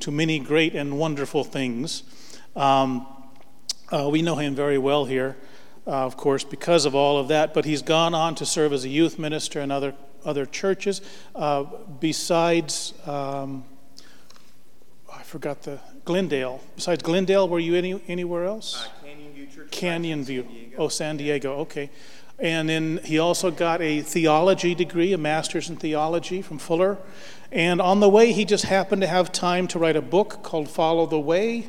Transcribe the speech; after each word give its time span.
to 0.00 0.10
many 0.10 0.38
great 0.38 0.74
and 0.74 0.98
wonderful 0.98 1.44
things. 1.44 2.02
Um, 2.56 3.06
uh, 3.92 4.08
we 4.10 4.22
know 4.22 4.36
him 4.36 4.54
very 4.54 4.78
well 4.78 5.04
here, 5.04 5.36
uh, 5.86 5.90
of 5.90 6.16
course, 6.16 6.44
because 6.44 6.84
of 6.84 6.94
all 6.94 7.18
of 7.18 7.28
that, 7.28 7.54
but 7.54 7.64
he's 7.64 7.82
gone 7.82 8.14
on 8.14 8.34
to 8.36 8.46
serve 8.46 8.72
as 8.72 8.84
a 8.84 8.88
youth 8.88 9.18
minister 9.18 9.60
in 9.60 9.70
other, 9.70 9.94
other 10.24 10.46
churches. 10.46 11.00
Uh, 11.34 11.64
besides, 11.98 12.94
um, 13.06 13.64
I 15.12 15.22
forgot 15.22 15.62
the 15.62 15.80
Glendale. 16.04 16.60
Besides 16.76 17.02
Glendale, 17.02 17.48
were 17.48 17.58
you 17.58 17.74
any, 17.74 18.00
anywhere 18.08 18.44
else? 18.44 18.86
Uh, 18.86 19.04
Canyon 19.04 19.32
View 19.32 19.46
Church. 19.46 19.70
Canyon 19.70 20.24
View. 20.24 20.46
Oh, 20.78 20.88
San 20.88 21.16
Diego. 21.16 21.54
Okay. 21.58 21.90
And 22.40 22.68
then 22.68 23.00
he 23.04 23.18
also 23.18 23.50
got 23.50 23.82
a 23.82 24.00
theology 24.00 24.74
degree, 24.74 25.12
a 25.12 25.18
master's 25.18 25.68
in 25.68 25.76
theology 25.76 26.40
from 26.40 26.58
Fuller. 26.58 26.96
And 27.52 27.80
on 27.80 28.00
the 28.00 28.08
way, 28.08 28.32
he 28.32 28.44
just 28.44 28.64
happened 28.64 29.02
to 29.02 29.08
have 29.08 29.30
time 29.32 29.66
to 29.68 29.78
write 29.78 29.96
a 29.96 30.02
book 30.02 30.42
called 30.42 30.68
Follow 30.68 31.04
the 31.06 31.20
Way. 31.20 31.68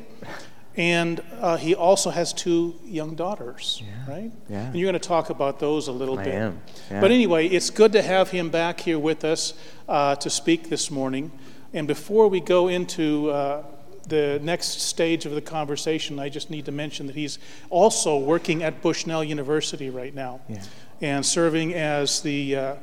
And 0.74 1.20
uh, 1.38 1.58
he 1.58 1.74
also 1.74 2.08
has 2.08 2.32
two 2.32 2.76
young 2.84 3.14
daughters, 3.14 3.82
Yeah. 3.84 4.10
right? 4.10 4.32
Yeah. 4.48 4.66
And 4.68 4.74
you're 4.76 4.90
going 4.90 4.98
to 5.00 5.06
talk 5.06 5.28
about 5.28 5.58
those 5.58 5.88
a 5.88 5.92
little 5.92 6.18
I 6.18 6.24
bit. 6.24 6.34
am, 6.34 6.60
yeah. 6.90 7.00
But 7.00 7.10
anyway, 7.10 7.46
it's 7.48 7.68
good 7.68 7.92
to 7.92 8.00
have 8.00 8.30
him 8.30 8.48
back 8.48 8.80
here 8.80 8.98
with 8.98 9.22
us 9.24 9.52
uh, 9.86 10.14
to 10.16 10.30
speak 10.30 10.70
this 10.70 10.90
morning. 10.90 11.30
And 11.74 11.86
before 11.86 12.28
we 12.28 12.40
go 12.40 12.68
into 12.68 13.30
uh, 13.30 13.64
the 14.08 14.40
next 14.42 14.80
stage 14.82 15.26
of 15.26 15.32
the 15.32 15.40
conversation, 15.40 16.18
I 16.18 16.28
just 16.28 16.50
need 16.50 16.64
to 16.66 16.72
mention 16.72 17.06
that 17.06 17.16
he's 17.16 17.38
also 17.70 18.18
working 18.18 18.62
at 18.62 18.82
Bushnell 18.82 19.22
University 19.24 19.90
right 19.90 20.14
now 20.14 20.40
Yeah. 20.48 20.62
and 21.00 21.24
serving 21.24 21.74
as 21.74 22.20
the 22.22 22.56
uh, 22.56 22.74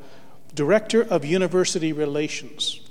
Director 0.55 1.03
of 1.03 1.25
University 1.25 1.93
Relations. 1.93 2.81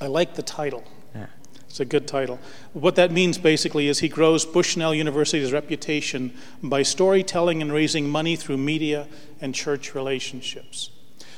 I 0.00 0.06
like 0.06 0.34
the 0.34 0.42
title. 0.42 0.84
Yeah. 1.14 1.26
It's 1.68 1.80
a 1.80 1.84
good 1.84 2.06
title. 2.06 2.38
What 2.72 2.96
that 2.96 3.10
means 3.12 3.38
basically 3.38 3.88
is 3.88 4.00
he 4.00 4.08
grows 4.08 4.44
Bushnell 4.44 4.94
University's 4.94 5.52
reputation 5.52 6.32
by 6.62 6.82
storytelling 6.82 7.62
and 7.62 7.72
raising 7.72 8.08
money 8.08 8.36
through 8.36 8.58
media 8.58 9.06
and 9.40 9.54
church 9.54 9.94
relationships. 9.94 10.90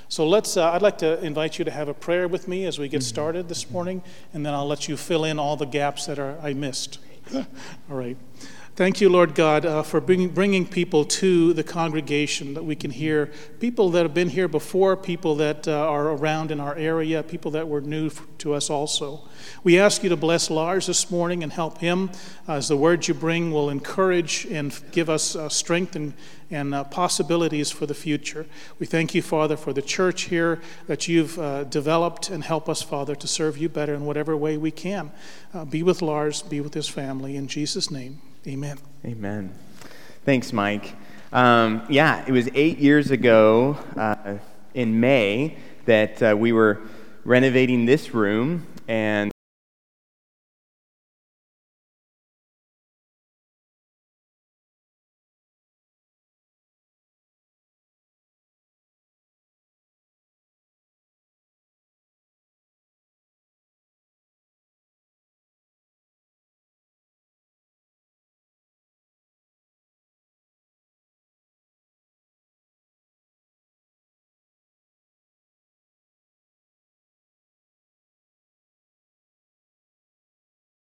So 0.08 0.26
let's, 0.26 0.56
uh, 0.56 0.70
I'd 0.70 0.82
like 0.82 0.98
to 0.98 1.20
invite 1.24 1.58
you 1.58 1.64
to 1.64 1.70
have 1.70 1.88
a 1.88 1.94
prayer 1.94 2.28
with 2.28 2.46
me 2.46 2.64
as 2.64 2.78
we 2.78 2.88
get 2.88 3.02
started 3.02 3.48
this 3.48 3.70
morning, 3.70 4.02
and 4.32 4.46
then 4.46 4.54
I'll 4.54 4.66
let 4.66 4.88
you 4.88 4.96
fill 4.96 5.24
in 5.24 5.38
all 5.38 5.56
the 5.56 5.66
gaps 5.66 6.06
that 6.06 6.18
are, 6.18 6.38
I 6.40 6.54
missed. 6.54 7.00
all 7.34 7.44
right. 7.88 8.16
Thank 8.76 9.00
you, 9.00 9.08
Lord 9.08 9.34
God, 9.34 9.64
uh, 9.64 9.82
for 9.82 10.02
bringing, 10.02 10.28
bringing 10.28 10.66
people 10.66 11.06
to 11.06 11.54
the 11.54 11.64
congregation 11.64 12.52
that 12.52 12.62
we 12.62 12.76
can 12.76 12.90
hear. 12.90 13.32
People 13.58 13.88
that 13.92 14.02
have 14.02 14.12
been 14.12 14.28
here 14.28 14.48
before, 14.48 14.98
people 14.98 15.34
that 15.36 15.66
uh, 15.66 15.72
are 15.72 16.08
around 16.10 16.50
in 16.50 16.60
our 16.60 16.74
area, 16.74 17.22
people 17.22 17.52
that 17.52 17.66
were 17.66 17.80
new 17.80 18.10
to 18.36 18.52
us 18.52 18.68
also. 18.68 19.22
We 19.64 19.78
ask 19.78 20.02
you 20.02 20.10
to 20.10 20.16
bless 20.16 20.50
Lars 20.50 20.88
this 20.88 21.10
morning 21.10 21.42
and 21.42 21.54
help 21.54 21.78
him 21.78 22.10
uh, 22.46 22.56
as 22.56 22.68
the 22.68 22.76
words 22.76 23.08
you 23.08 23.14
bring 23.14 23.50
will 23.50 23.70
encourage 23.70 24.44
and 24.44 24.78
give 24.92 25.08
us 25.08 25.34
uh, 25.34 25.48
strength 25.48 25.96
and, 25.96 26.12
and 26.50 26.74
uh, 26.74 26.84
possibilities 26.84 27.70
for 27.70 27.86
the 27.86 27.94
future. 27.94 28.44
We 28.78 28.84
thank 28.84 29.14
you, 29.14 29.22
Father, 29.22 29.56
for 29.56 29.72
the 29.72 29.80
church 29.80 30.24
here 30.24 30.60
that 30.86 31.08
you've 31.08 31.38
uh, 31.38 31.64
developed 31.64 32.28
and 32.28 32.44
help 32.44 32.68
us, 32.68 32.82
Father, 32.82 33.14
to 33.14 33.26
serve 33.26 33.56
you 33.56 33.70
better 33.70 33.94
in 33.94 34.04
whatever 34.04 34.36
way 34.36 34.58
we 34.58 34.70
can. 34.70 35.12
Be 35.70 35.82
with 35.82 36.02
Lars, 36.02 36.42
be 36.42 36.60
with 36.60 36.74
his 36.74 36.90
family. 36.90 37.36
In 37.36 37.48
Jesus' 37.48 37.90
name, 37.90 38.20
amen. 38.46 38.78
Amen. 39.04 39.52
Thanks, 40.24 40.52
Mike. 40.52 40.94
Um, 41.32 41.82
yeah, 41.88 42.24
it 42.26 42.32
was 42.32 42.48
eight 42.54 42.78
years 42.78 43.10
ago 43.10 43.76
uh, 43.96 44.38
in 44.72 45.00
May 45.00 45.56
that 45.86 46.22
uh, 46.22 46.36
we 46.38 46.52
were 46.52 46.80
renovating 47.24 47.86
this 47.86 48.14
room, 48.14 48.66
and 48.86 49.32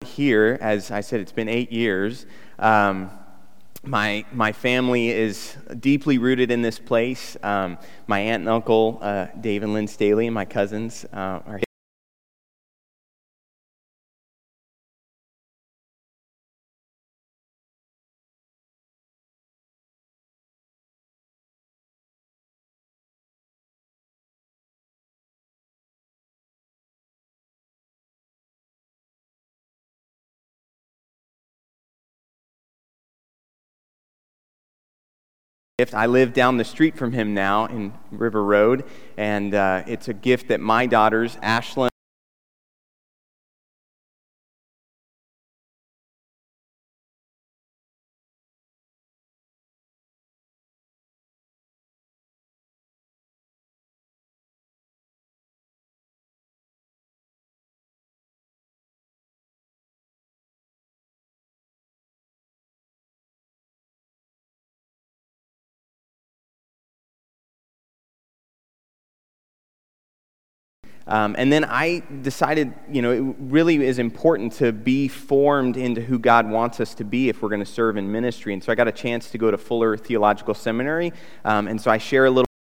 here, 0.03 0.58
as 0.62 0.91
I 0.91 1.02
said, 1.02 1.19
it's 1.19 1.31
been 1.31 1.50
eight 1.50 1.72
years. 1.72 2.25
Um, 2.59 3.09
my, 3.84 4.25
my 4.31 4.52
family 4.52 5.09
is 5.09 5.58
deeply 5.80 6.18
rooted 6.18 6.52
in 6.52 6.62
this 6.62 6.80
place. 6.80 7.36
Um, 7.44 7.78
my 8.08 8.19
aunt 8.19 8.42
and 8.42 8.50
uncle, 8.50 9.00
uh, 9.02 9.28
Dave 9.40 9.63
and 9.63 9.74
Lynn 9.74 9.88
Staley, 9.88 10.28
and 10.28 10.34
my 10.34 10.46
cousins 10.46 11.06
uh, 11.12 11.42
are 11.46 11.59
gift. 35.80 35.96
I 35.96 36.06
live 36.06 36.34
down 36.34 36.58
the 36.58 36.64
street 36.64 36.96
from 36.96 37.14
him 37.14 37.34
now 37.34 37.66
in 37.66 37.94
River 38.12 38.44
Road, 38.44 38.84
and 39.18 39.56
uh, 39.56 39.82
it's 39.88 40.08
a 40.08 40.14
gift 40.14 40.50
that 40.50 40.60
my 40.60 40.86
daughters, 40.86 41.36
Ashlyn, 41.38 41.90
Um, 71.08 71.36
and 71.38 71.52
then 71.52 71.66
I 71.66 72.03
decided, 72.22 72.74
you 72.90 73.02
know, 73.02 73.12
it 73.12 73.36
really 73.40 73.84
is 73.86 74.00
important 74.00 74.53
to 74.53 74.72
be 74.72 75.08
formed 75.08 75.75
into 75.75 76.02
who 76.02 76.18
God 76.18 76.50
wants 76.50 76.80
us 76.80 76.94
to 76.96 77.03
be 77.03 77.30
if 77.30 77.41
we're 77.41 77.50
going 77.50 77.59
to 77.59 77.66
serve 77.66 77.97
in 77.97 78.12
ministry. 78.12 78.53
And 78.53 78.64
so 78.64 78.72
I 78.72 78.75
got 78.75 78.88
a 78.88 78.91
chance 78.91 79.30
to 79.31 79.38
go 79.38 79.52
to 79.52 79.58
Fuller 79.58 79.97
Theological 79.97 80.53
Seminary. 80.53 81.12
Um, 81.44 81.68
and 81.68 81.80
so 81.80 81.92
I 81.92 81.97
share 81.97 82.25
a 82.25 82.30
little. 82.30 82.53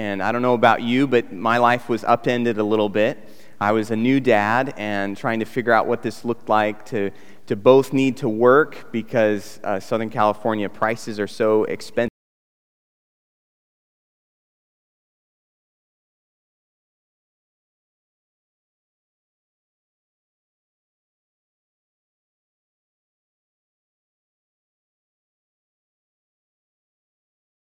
And 0.00 0.22
I 0.22 0.32
don't 0.32 0.40
know 0.40 0.54
about 0.54 0.80
you, 0.80 1.06
but 1.06 1.30
my 1.30 1.58
life 1.58 1.90
was 1.90 2.04
upended 2.04 2.56
a 2.56 2.64
little 2.64 2.88
bit. 2.88 3.18
I 3.60 3.72
was 3.72 3.90
a 3.90 3.96
new 3.96 4.18
dad 4.18 4.72
and 4.78 5.14
trying 5.14 5.40
to 5.40 5.44
figure 5.44 5.74
out 5.74 5.86
what 5.86 6.00
this 6.00 6.24
looked 6.24 6.48
like 6.48 6.86
to, 6.86 7.10
to 7.48 7.54
both 7.54 7.92
need 7.92 8.16
to 8.16 8.28
work 8.30 8.92
because 8.92 9.60
uh, 9.62 9.78
Southern 9.78 10.08
California 10.08 10.70
prices 10.70 11.20
are 11.20 11.26
so 11.26 11.64
expensive. 11.64 12.09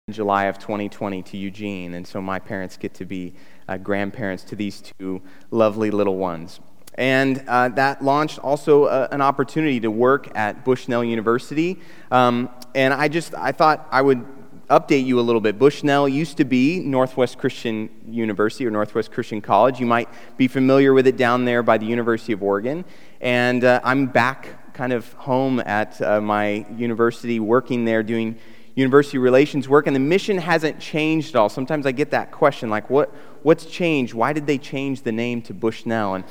July 0.09 0.45
of 0.45 0.57
2020 0.57 1.21
to 1.21 1.35
Eugene, 1.35 1.93
and 1.95 2.07
so 2.07 2.21
my 2.21 2.39
parents 2.39 2.77
get 2.77 2.93
to 2.93 3.03
be 3.03 3.33
uh, 3.67 3.75
grandparents 3.75 4.41
to 4.41 4.55
these 4.55 4.81
two 4.81 5.21
lovely 5.51 5.91
little 5.91 6.15
ones. 6.15 6.61
And 6.93 7.43
uh, 7.45 7.67
that 7.67 8.01
launched 8.01 8.39
also 8.39 8.85
uh, 8.85 9.09
an 9.11 9.19
opportunity 9.19 9.81
to 9.81 9.91
work 9.91 10.33
at 10.33 10.63
Bushnell 10.63 11.03
University. 11.03 11.81
Um, 12.09 12.49
and 12.73 12.93
I 12.93 13.09
just 13.09 13.35
I 13.35 13.51
thought 13.51 13.85
I 13.91 14.01
would 14.01 14.25
update 14.69 15.03
you 15.03 15.19
a 15.19 15.25
little 15.27 15.41
bit. 15.41 15.59
Bushnell 15.59 16.07
used 16.07 16.37
to 16.37 16.45
be 16.45 16.79
Northwest 16.79 17.37
Christian 17.37 17.89
University 18.09 18.65
or 18.65 18.71
Northwest 18.71 19.11
Christian 19.11 19.41
College. 19.41 19.77
You 19.77 19.87
might 19.87 20.07
be 20.37 20.47
familiar 20.47 20.93
with 20.93 21.07
it 21.07 21.17
down 21.17 21.43
there 21.43 21.63
by 21.63 21.77
the 21.77 21.85
University 21.85 22.31
of 22.31 22.41
Oregon. 22.41 22.85
And 23.19 23.65
uh, 23.65 23.81
I'm 23.83 24.05
back 24.05 24.73
kind 24.73 24.93
of 24.93 25.11
home 25.13 25.59
at 25.65 26.01
uh, 26.01 26.21
my 26.21 26.65
university, 26.77 27.41
working 27.41 27.83
there, 27.83 28.03
doing 28.03 28.37
university 28.77 29.17
relations 29.17 29.67
work, 29.67 29.87
and 29.87 29.95
the 29.95 29.99
mission 29.99 30.37
hasn't 30.37 30.79
changed 30.79 31.29
at 31.29 31.39
all. 31.39 31.49
Sometimes 31.49 31.87
I 31.87 31.91
get 31.91 32.11
that 32.11 32.31
question, 32.31 32.69
like, 32.69 32.89
what, 32.91 33.09
what's 33.41 33.65
changed? 33.65 34.13
Why 34.13 34.33
did 34.33 34.45
they 34.45 34.59
change 34.59 35.01
the 35.01 35.11
name 35.11 35.41
to 35.43 35.53
Bushnell? 35.53 36.13
And 36.13 36.23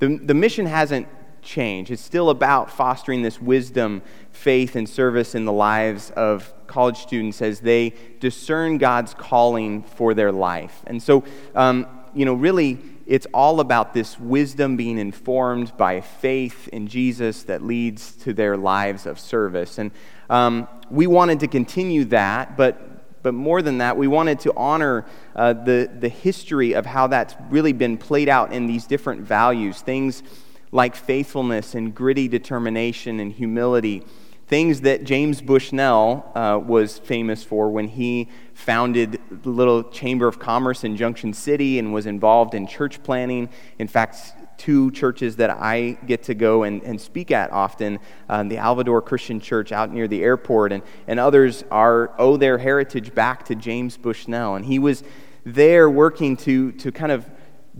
the, 0.00 0.18
the 0.18 0.34
mission 0.34 0.66
hasn't 0.66 1.06
changed. 1.42 1.92
It's 1.92 2.02
still 2.02 2.30
about 2.30 2.72
fostering 2.72 3.22
this 3.22 3.40
wisdom, 3.40 4.02
faith, 4.32 4.74
and 4.74 4.88
service 4.88 5.36
in 5.36 5.44
the 5.44 5.52
lives 5.52 6.10
of 6.10 6.52
college 6.66 6.98
students 6.98 7.40
as 7.40 7.60
they 7.60 7.94
discern 8.18 8.78
God's 8.78 9.14
calling 9.14 9.84
for 9.84 10.12
their 10.12 10.32
life. 10.32 10.82
And 10.88 11.00
so, 11.00 11.22
um, 11.54 11.86
you 12.14 12.24
know, 12.24 12.34
really, 12.34 12.80
it's 13.06 13.26
all 13.32 13.60
about 13.60 13.94
this 13.94 14.18
wisdom 14.18 14.76
being 14.76 14.98
informed 14.98 15.76
by 15.76 16.00
faith 16.00 16.68
in 16.68 16.88
Jesus 16.88 17.44
that 17.44 17.62
leads 17.62 18.12
to 18.16 18.32
their 18.32 18.56
lives 18.56 19.06
of 19.06 19.20
service. 19.20 19.78
And 19.78 19.90
um, 20.32 20.66
we 20.90 21.06
wanted 21.06 21.40
to 21.40 21.46
continue 21.46 22.06
that, 22.06 22.56
but, 22.56 23.22
but 23.22 23.34
more 23.34 23.60
than 23.60 23.78
that, 23.78 23.98
we 23.98 24.08
wanted 24.08 24.40
to 24.40 24.52
honor 24.56 25.04
uh, 25.36 25.52
the, 25.52 25.90
the 26.00 26.08
history 26.08 26.74
of 26.74 26.86
how 26.86 27.06
that's 27.06 27.34
really 27.50 27.74
been 27.74 27.98
played 27.98 28.30
out 28.30 28.50
in 28.50 28.66
these 28.66 28.86
different 28.86 29.20
values. 29.20 29.82
Things 29.82 30.22
like 30.70 30.96
faithfulness 30.96 31.74
and 31.74 31.94
gritty 31.94 32.28
determination 32.28 33.20
and 33.20 33.30
humility. 33.30 34.02
Things 34.46 34.80
that 34.80 35.04
James 35.04 35.42
Bushnell 35.42 36.32
uh, 36.34 36.58
was 36.58 36.98
famous 36.98 37.44
for 37.44 37.70
when 37.70 37.88
he 37.88 38.30
founded 38.54 39.20
the 39.30 39.50
little 39.50 39.82
Chamber 39.84 40.26
of 40.26 40.38
Commerce 40.38 40.82
in 40.82 40.96
Junction 40.96 41.34
City 41.34 41.78
and 41.78 41.92
was 41.92 42.06
involved 42.06 42.54
in 42.54 42.66
church 42.66 43.02
planning. 43.02 43.50
In 43.78 43.86
fact, 43.86 44.32
two 44.58 44.90
churches 44.92 45.36
that 45.36 45.50
I 45.50 45.98
get 46.06 46.24
to 46.24 46.34
go 46.34 46.62
and, 46.62 46.82
and 46.82 47.00
speak 47.00 47.30
at 47.30 47.50
often 47.52 47.98
um, 48.28 48.48
the 48.48 48.56
Alvadore 48.56 49.04
Christian 49.04 49.40
Church 49.40 49.72
out 49.72 49.92
near 49.92 50.08
the 50.08 50.22
airport, 50.22 50.72
and, 50.72 50.82
and 51.06 51.18
others 51.18 51.64
are, 51.70 52.12
owe 52.18 52.36
their 52.36 52.58
heritage 52.58 53.14
back 53.14 53.44
to 53.46 53.54
James 53.54 53.96
Bushnell. 53.96 54.54
And 54.54 54.64
he 54.64 54.78
was 54.78 55.02
there 55.44 55.90
working 55.90 56.36
to, 56.38 56.72
to 56.72 56.92
kind 56.92 57.12
of 57.12 57.28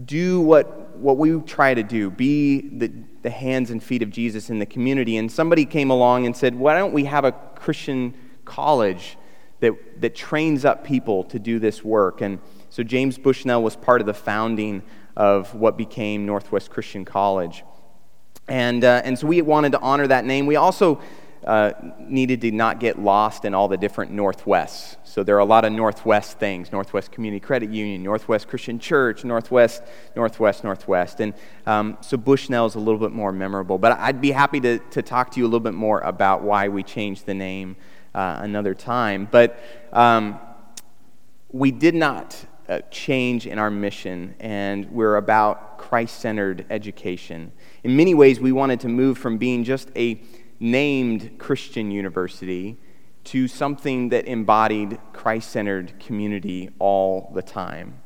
do 0.05 0.41
what, 0.41 0.97
what 0.97 1.17
we 1.17 1.39
try 1.41 1.73
to 1.73 1.83
do 1.83 2.09
be 2.09 2.61
the, 2.77 2.91
the 3.21 3.29
hands 3.29 3.69
and 3.71 3.81
feet 3.81 4.01
of 4.01 4.09
Jesus 4.09 4.49
in 4.49 4.59
the 4.59 4.65
community. 4.65 5.17
And 5.17 5.31
somebody 5.31 5.65
came 5.65 5.89
along 5.89 6.25
and 6.25 6.35
said, 6.35 6.55
Why 6.55 6.77
don't 6.77 6.93
we 6.93 7.05
have 7.05 7.25
a 7.25 7.31
Christian 7.31 8.13
college 8.45 9.17
that, 9.59 9.73
that 10.01 10.15
trains 10.15 10.65
up 10.65 10.83
people 10.83 11.23
to 11.25 11.39
do 11.39 11.59
this 11.59 11.83
work? 11.83 12.21
And 12.21 12.39
so 12.69 12.83
James 12.83 13.17
Bushnell 13.17 13.61
was 13.61 13.75
part 13.75 14.01
of 14.01 14.07
the 14.07 14.13
founding 14.13 14.81
of 15.15 15.53
what 15.53 15.77
became 15.77 16.25
Northwest 16.25 16.69
Christian 16.69 17.05
College. 17.05 17.63
And, 18.47 18.83
uh, 18.83 19.01
and 19.05 19.17
so 19.17 19.27
we 19.27 19.41
wanted 19.41 19.71
to 19.73 19.79
honor 19.79 20.07
that 20.07 20.25
name. 20.25 20.45
We 20.45 20.55
also 20.55 21.01
uh, 21.45 21.73
needed 21.99 22.41
to 22.41 22.51
not 22.51 22.79
get 22.79 22.99
lost 22.99 23.45
in 23.45 23.53
all 23.53 23.67
the 23.67 23.77
different 23.77 24.11
Northwests. 24.11 24.97
So 25.03 25.23
there 25.23 25.35
are 25.35 25.39
a 25.39 25.45
lot 25.45 25.65
of 25.65 25.73
Northwest 25.73 26.39
things 26.39 26.71
Northwest 26.71 27.11
Community 27.11 27.39
Credit 27.39 27.69
Union, 27.69 28.01
Northwest 28.01 28.47
Christian 28.47 28.79
Church, 28.79 29.23
Northwest, 29.23 29.83
Northwest, 30.15 30.63
Northwest. 30.63 31.19
And 31.19 31.33
um, 31.65 31.97
so 32.01 32.17
Bushnell 32.17 32.65
is 32.65 32.75
a 32.75 32.79
little 32.79 32.99
bit 32.99 33.11
more 33.11 33.31
memorable. 33.31 33.77
But 33.77 33.93
I'd 33.99 34.21
be 34.21 34.31
happy 34.31 34.59
to, 34.61 34.79
to 34.79 35.01
talk 35.01 35.31
to 35.31 35.39
you 35.39 35.45
a 35.45 35.47
little 35.47 35.59
bit 35.59 35.73
more 35.73 35.99
about 36.01 36.43
why 36.43 36.69
we 36.69 36.81
changed 36.83 37.25
the 37.25 37.33
name 37.33 37.75
uh, 38.15 38.39
another 38.41 38.73
time. 38.73 39.27
But 39.29 39.59
um, 39.91 40.39
we 41.51 41.71
did 41.71 41.95
not 41.95 42.45
uh, 42.67 42.79
change 42.91 43.45
in 43.47 43.59
our 43.59 43.69
mission, 43.69 44.35
and 44.39 44.89
we're 44.91 45.17
about 45.17 45.77
Christ 45.77 46.19
centered 46.19 46.65
education. 46.69 47.51
In 47.83 47.95
many 47.95 48.13
ways, 48.13 48.39
we 48.39 48.51
wanted 48.51 48.79
to 48.81 48.87
move 48.87 49.17
from 49.17 49.37
being 49.37 49.63
just 49.63 49.89
a 49.95 50.21
named 50.59 51.37
Christian 51.39 51.91
university 51.91 52.77
to 53.25 53.47
something 53.47 54.09
that 54.09 54.25
embodied 54.25 54.97
Christ 55.11 55.49
centered 55.51 55.99
community 55.99 56.69
all 56.79 57.31
the 57.33 57.41
time. 57.41 58.01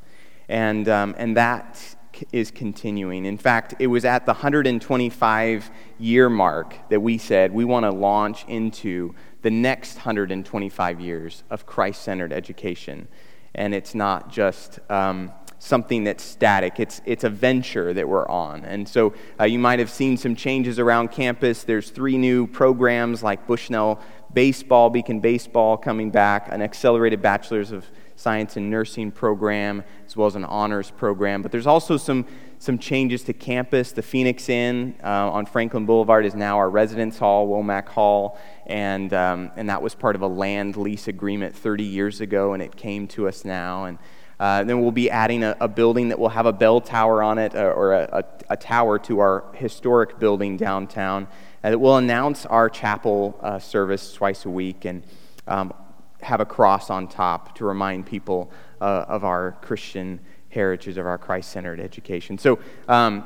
And, 0.49 0.87
um, 0.87 1.15
and 1.17 1.35
that 1.37 1.95
is 2.31 2.51
continuing. 2.51 3.25
In 3.25 3.37
fact, 3.37 3.75
it 3.79 3.87
was 3.87 4.05
at 4.05 4.25
the 4.25 4.33
125 4.33 5.71
year 5.99 6.29
mark 6.29 6.75
that 6.89 6.99
we 6.99 7.17
said 7.17 7.51
we 7.51 7.65
want 7.65 7.83
to 7.83 7.91
launch 7.91 8.45
into 8.47 9.13
the 9.41 9.51
next 9.51 9.97
125 9.97 10.99
years 10.99 11.43
of 11.49 11.65
Christ 11.65 12.01
centered 12.01 12.33
education 12.33 13.07
and 13.55 13.73
it's 13.73 13.95
not 13.95 14.31
just 14.31 14.79
um, 14.89 15.31
something 15.59 16.03
that's 16.03 16.23
static. 16.23 16.79
It's, 16.79 17.01
it's 17.05 17.23
a 17.23 17.29
venture 17.29 17.93
that 17.93 18.07
we're 18.07 18.27
on. 18.27 18.63
And 18.65 18.87
so 18.87 19.13
uh, 19.39 19.45
you 19.45 19.59
might 19.59 19.79
have 19.79 19.89
seen 19.89 20.17
some 20.17 20.35
changes 20.35 20.79
around 20.79 21.11
campus. 21.11 21.63
There's 21.63 21.89
three 21.89 22.17
new 22.17 22.47
programs 22.47 23.23
like 23.23 23.47
Bushnell 23.47 23.99
Baseball, 24.33 24.89
Beacon 24.89 25.19
Baseball 25.19 25.77
coming 25.77 26.11
back, 26.11 26.49
an 26.51 26.61
accelerated 26.61 27.21
bachelor's 27.21 27.71
of 27.71 27.85
science 28.15 28.57
and 28.57 28.69
nursing 28.69 29.11
program, 29.11 29.83
as 30.05 30.17
well 30.17 30.27
as 30.27 30.35
an 30.35 30.43
honors 30.45 30.91
program. 30.91 31.41
But 31.41 31.51
there's 31.51 31.67
also 31.67 31.97
some 31.97 32.25
some 32.59 32.77
changes 32.77 33.23
to 33.23 33.33
campus. 33.33 33.91
The 33.91 34.01
Phoenix 34.01 34.49
Inn 34.49 34.95
uh, 35.03 35.31
on 35.31 35.45
Franklin 35.45 35.85
Boulevard 35.85 36.25
is 36.25 36.35
now 36.35 36.57
our 36.57 36.69
residence 36.69 37.17
hall, 37.19 37.47
Womack 37.47 37.87
Hall, 37.87 38.39
and, 38.65 39.13
um, 39.13 39.51
and 39.55 39.69
that 39.69 39.81
was 39.81 39.93
part 39.95 40.15
of 40.15 40.21
a 40.21 40.27
land 40.27 40.75
lease 40.75 41.07
agreement 41.07 41.55
30 41.55 41.83
years 41.83 42.21
ago, 42.21 42.53
and 42.53 42.63
it 42.63 42.75
came 42.75 43.07
to 43.09 43.27
us 43.27 43.45
now. 43.45 43.85
And 43.85 43.99
uh, 44.39 44.63
then 44.63 44.81
we'll 44.81 44.91
be 44.91 45.09
adding 45.09 45.43
a, 45.43 45.55
a, 45.59 45.67
building 45.67 46.09
that 46.09 46.19
will 46.19 46.29
have 46.29 46.45
a 46.45 46.53
bell 46.53 46.79
tower 46.81 47.23
on 47.23 47.37
it, 47.37 47.55
uh, 47.55 47.59
or 47.59 47.93
a, 47.93 48.23
a, 48.49 48.53
a, 48.53 48.57
tower 48.57 48.99
to 48.99 49.19
our 49.19 49.45
historic 49.55 50.19
building 50.19 50.57
downtown. 50.57 51.27
And 51.63 51.73
it 51.73 51.77
will 51.77 51.97
announce 51.97 52.45
our 52.45 52.69
chapel 52.69 53.39
uh, 53.41 53.59
service 53.59 54.13
twice 54.13 54.45
a 54.45 54.49
week 54.49 54.85
and 54.85 55.03
um, 55.47 55.73
have 56.21 56.39
a 56.39 56.45
cross 56.45 56.89
on 56.89 57.07
top 57.07 57.55
to 57.55 57.65
remind 57.65 58.05
people 58.05 58.51
uh, 58.79 59.05
of 59.07 59.23
our 59.23 59.53
Christian 59.61 60.19
heritage 60.57 60.97
of 60.97 61.05
our 61.05 61.19
Christ 61.19 61.51
centered 61.51 61.79
education. 61.79 62.37
So, 62.39 62.59
um, 62.87 63.23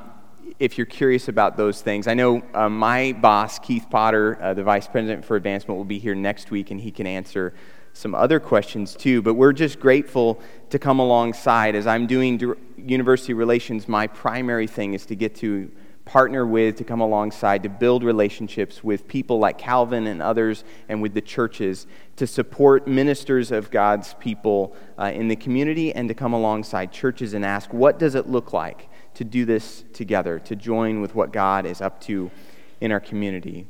if 0.59 0.77
you're 0.77 0.85
curious 0.85 1.29
about 1.29 1.55
those 1.55 1.81
things, 1.81 2.07
I 2.07 2.13
know 2.13 2.43
uh, 2.53 2.67
my 2.67 3.13
boss, 3.13 3.57
Keith 3.57 3.85
Potter, 3.89 4.37
uh, 4.41 4.53
the 4.53 4.63
Vice 4.63 4.85
President 4.85 5.23
for 5.23 5.37
Advancement, 5.37 5.77
will 5.77 5.85
be 5.85 5.97
here 5.97 6.13
next 6.13 6.51
week 6.51 6.71
and 6.71 6.79
he 6.79 6.91
can 6.91 7.07
answer 7.07 7.53
some 7.93 8.13
other 8.13 8.39
questions 8.39 8.93
too. 8.93 9.21
But 9.21 9.35
we're 9.35 9.53
just 9.53 9.79
grateful 9.79 10.41
to 10.69 10.77
come 10.77 10.99
alongside. 10.99 11.73
As 11.75 11.87
I'm 11.87 12.05
doing 12.05 12.39
university 12.77 13.33
relations, 13.33 13.87
my 13.87 14.07
primary 14.07 14.67
thing 14.67 14.93
is 14.93 15.05
to 15.05 15.15
get 15.15 15.35
to 15.37 15.71
partner 16.05 16.45
with, 16.45 16.75
to 16.75 16.83
come 16.83 16.99
alongside, 16.99 17.63
to 17.63 17.69
build 17.69 18.03
relationships 18.03 18.83
with 18.83 19.07
people 19.07 19.39
like 19.39 19.57
Calvin 19.57 20.07
and 20.07 20.21
others, 20.21 20.63
and 20.89 21.01
with 21.01 21.13
the 21.13 21.21
churches, 21.21 21.87
to 22.15 22.27
support 22.27 22.87
ministers 22.87 23.51
of 23.51 23.71
God's 23.71 24.13
people 24.15 24.75
uh, 24.97 25.11
in 25.13 25.27
the 25.27 25.35
community, 25.35 25.93
and 25.93 26.07
to 26.07 26.13
come 26.13 26.33
alongside 26.33 26.91
churches 26.91 27.33
and 27.33 27.45
ask, 27.45 27.73
what 27.73 27.97
does 27.97 28.15
it 28.15 28.27
look 28.27 28.53
like 28.53 28.89
to 29.15 29.23
do 29.23 29.45
this 29.45 29.83
together, 29.93 30.39
to 30.39 30.55
join 30.55 31.01
with 31.01 31.15
what 31.15 31.33
God 31.33 31.65
is 31.65 31.81
up 31.81 32.01
to 32.01 32.29
in 32.79 32.91
our 32.91 32.99
community? 32.99 33.67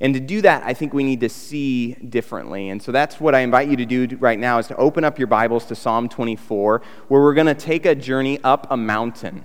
And 0.00 0.12
to 0.12 0.20
do 0.20 0.42
that, 0.42 0.62
I 0.64 0.74
think 0.74 0.92
we 0.92 1.04
need 1.04 1.20
to 1.20 1.28
see 1.28 1.94
differently. 1.94 2.68
And 2.68 2.82
so 2.82 2.92
that's 2.92 3.18
what 3.18 3.34
I 3.34 3.40
invite 3.40 3.68
you 3.68 3.76
to 3.76 3.86
do 3.86 4.16
right 4.16 4.38
now 4.38 4.58
is 4.58 4.66
to 4.66 4.76
open 4.76 5.04
up 5.04 5.18
your 5.18 5.28
Bibles 5.28 5.64
to 5.66 5.74
Psalm 5.74 6.08
24, 6.08 6.82
where 7.08 7.20
we're 7.22 7.34
going 7.34 7.46
to 7.46 7.54
take 7.54 7.86
a 7.86 7.94
journey 7.94 8.38
up 8.44 8.66
a 8.70 8.76
mountain. 8.76 9.44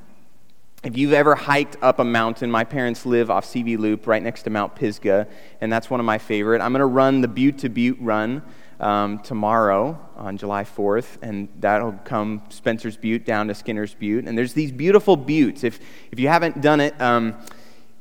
If 0.83 0.97
you've 0.97 1.13
ever 1.13 1.35
hiked 1.35 1.77
up 1.83 1.99
a 1.99 2.03
mountain, 2.03 2.49
my 2.49 2.63
parents 2.63 3.05
live 3.05 3.29
off 3.29 3.45
Seavey 3.45 3.77
Loop 3.77 4.07
right 4.07 4.23
next 4.23 4.41
to 4.43 4.49
Mount 4.49 4.73
Pisgah, 4.73 5.27
and 5.61 5.71
that's 5.71 5.91
one 5.91 5.99
of 5.99 6.07
my 6.07 6.17
favorite. 6.17 6.59
I'm 6.59 6.71
going 6.71 6.79
to 6.79 6.87
run 6.87 7.21
the 7.21 7.27
Butte 7.27 7.59
to 7.59 7.69
Butte 7.69 7.99
run 7.99 8.41
um, 8.79 9.19
tomorrow 9.19 10.03
on 10.15 10.37
July 10.37 10.63
4th, 10.63 11.19
and 11.21 11.49
that'll 11.59 11.91
come 12.03 12.41
Spencer's 12.49 12.97
Butte 12.97 13.25
down 13.25 13.47
to 13.49 13.53
Skinner's 13.53 13.93
Butte. 13.93 14.25
And 14.25 14.35
there's 14.35 14.53
these 14.53 14.71
beautiful 14.71 15.15
buttes. 15.15 15.63
If, 15.63 15.79
if 16.11 16.19
you 16.19 16.29
haven't 16.29 16.61
done 16.61 16.79
it, 16.79 16.99
um, 16.99 17.35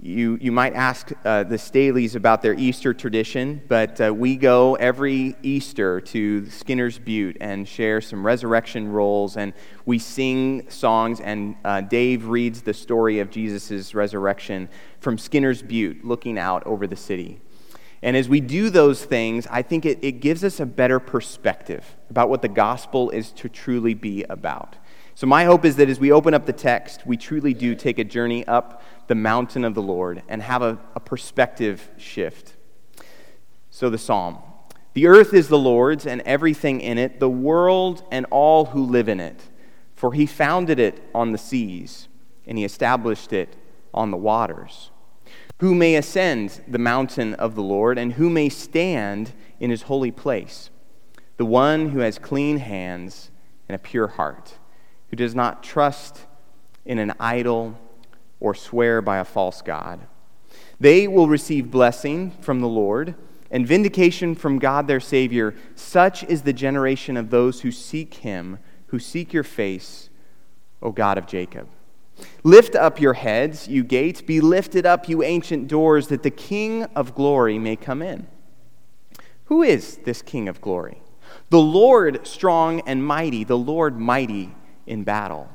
you, 0.02 0.38
you 0.40 0.50
might 0.50 0.74
ask 0.74 1.12
uh, 1.24 1.44
the 1.44 1.56
Staleys 1.56 2.14
about 2.14 2.40
their 2.40 2.54
Easter 2.54 2.94
tradition, 2.94 3.60
but 3.68 4.00
uh, 4.00 4.14
we 4.14 4.36
go 4.36 4.74
every 4.76 5.36
Easter 5.42 6.00
to 6.00 6.48
Skinner's 6.48 6.98
Butte 6.98 7.36
and 7.40 7.68
share 7.68 8.00
some 8.00 8.24
resurrection 8.24 8.90
rolls, 8.90 9.36
and 9.36 9.52
we 9.84 9.98
sing 9.98 10.70
songs, 10.70 11.20
and 11.20 11.54
uh, 11.66 11.82
Dave 11.82 12.28
reads 12.28 12.62
the 12.62 12.72
story 12.72 13.20
of 13.20 13.30
Jesus' 13.30 13.94
resurrection 13.94 14.70
from 15.00 15.18
Skinner's 15.18 15.60
Butte, 15.60 16.02
looking 16.02 16.38
out 16.38 16.66
over 16.66 16.86
the 16.86 16.96
city. 16.96 17.40
And 18.02 18.16
as 18.16 18.26
we 18.26 18.40
do 18.40 18.70
those 18.70 19.04
things, 19.04 19.46
I 19.50 19.60
think 19.60 19.84
it, 19.84 19.98
it 20.00 20.20
gives 20.20 20.42
us 20.42 20.60
a 20.60 20.66
better 20.66 20.98
perspective 20.98 21.96
about 22.08 22.30
what 22.30 22.40
the 22.40 22.48
gospel 22.48 23.10
is 23.10 23.32
to 23.32 23.50
truly 23.50 23.92
be 23.92 24.24
about. 24.24 24.76
So, 25.14 25.26
my 25.26 25.44
hope 25.44 25.64
is 25.64 25.76
that 25.76 25.88
as 25.88 26.00
we 26.00 26.12
open 26.12 26.34
up 26.34 26.46
the 26.46 26.52
text, 26.52 27.06
we 27.06 27.16
truly 27.16 27.52
do 27.52 27.74
take 27.74 27.98
a 27.98 28.04
journey 28.04 28.46
up 28.46 28.82
the 29.06 29.14
mountain 29.14 29.64
of 29.64 29.74
the 29.74 29.82
Lord 29.82 30.22
and 30.28 30.40
have 30.42 30.62
a, 30.62 30.78
a 30.94 31.00
perspective 31.00 31.90
shift. 31.98 32.54
So, 33.70 33.90
the 33.90 33.98
psalm. 33.98 34.38
The 34.94 35.06
earth 35.06 35.34
is 35.34 35.48
the 35.48 35.58
Lord's 35.58 36.06
and 36.06 36.20
everything 36.22 36.80
in 36.80 36.98
it, 36.98 37.20
the 37.20 37.30
world 37.30 38.02
and 38.10 38.26
all 38.30 38.66
who 38.66 38.84
live 38.84 39.08
in 39.08 39.20
it. 39.20 39.40
For 39.94 40.14
he 40.14 40.26
founded 40.26 40.78
it 40.78 41.02
on 41.14 41.32
the 41.32 41.38
seas, 41.38 42.08
and 42.46 42.56
he 42.56 42.64
established 42.64 43.32
it 43.32 43.54
on 43.92 44.10
the 44.10 44.16
waters. 44.16 44.90
Who 45.58 45.74
may 45.74 45.94
ascend 45.94 46.62
the 46.66 46.78
mountain 46.78 47.34
of 47.34 47.54
the 47.54 47.62
Lord, 47.62 47.98
and 47.98 48.14
who 48.14 48.30
may 48.30 48.48
stand 48.48 49.32
in 49.60 49.70
his 49.70 49.82
holy 49.82 50.10
place? 50.10 50.70
The 51.36 51.44
one 51.44 51.90
who 51.90 52.00
has 52.00 52.18
clean 52.18 52.56
hands 52.56 53.30
and 53.68 53.76
a 53.76 53.78
pure 53.78 54.08
heart, 54.08 54.54
who 55.10 55.16
does 55.16 55.34
not 55.34 55.62
trust 55.62 56.26
in 56.84 56.98
an 56.98 57.12
idol 57.20 57.78
or 58.38 58.54
swear 58.54 59.02
by 59.02 59.18
a 59.18 59.24
false 59.24 59.60
God. 59.60 60.00
They 60.78 61.06
will 61.06 61.28
receive 61.28 61.70
blessing 61.70 62.30
from 62.40 62.60
the 62.60 62.68
Lord 62.68 63.14
and 63.50 63.66
vindication 63.66 64.34
from 64.34 64.58
God 64.58 64.86
their 64.86 65.00
Savior. 65.00 65.54
Such 65.74 66.24
is 66.24 66.42
the 66.42 66.52
generation 66.52 67.16
of 67.16 67.30
those 67.30 67.60
who 67.60 67.72
seek 67.72 68.14
him, 68.14 68.58
who 68.86 68.98
seek 68.98 69.32
your 69.32 69.42
face, 69.44 70.08
O 70.80 70.92
God 70.92 71.18
of 71.18 71.26
Jacob. 71.26 71.68
Lift 72.44 72.74
up 72.74 73.00
your 73.00 73.14
heads, 73.14 73.66
you 73.66 73.82
gates, 73.82 74.22
be 74.22 74.40
lifted 74.40 74.86
up, 74.86 75.08
you 75.08 75.22
ancient 75.22 75.68
doors, 75.68 76.08
that 76.08 76.22
the 76.22 76.30
King 76.30 76.84
of 76.94 77.14
glory 77.14 77.58
may 77.58 77.76
come 77.76 78.02
in. 78.02 78.26
Who 79.46 79.62
is 79.62 79.96
this 80.04 80.22
King 80.22 80.48
of 80.48 80.60
glory? 80.60 81.02
The 81.50 81.60
Lord 81.60 82.26
strong 82.26 82.80
and 82.86 83.04
mighty, 83.04 83.42
the 83.44 83.58
Lord 83.58 83.98
mighty 83.98 84.54
in 84.90 85.04
battle. 85.04 85.48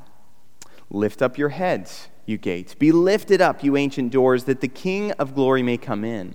Lift 0.90 1.20
up 1.20 1.36
your 1.36 1.50
heads, 1.50 2.08
you 2.24 2.38
gates. 2.38 2.74
Be 2.74 2.90
lifted 2.90 3.40
up, 3.40 3.62
you 3.62 3.76
ancient 3.76 4.10
doors, 4.10 4.44
that 4.44 4.60
the 4.60 4.68
King 4.68 5.12
of 5.12 5.34
glory 5.34 5.62
may 5.62 5.76
come 5.76 6.04
in. 6.04 6.34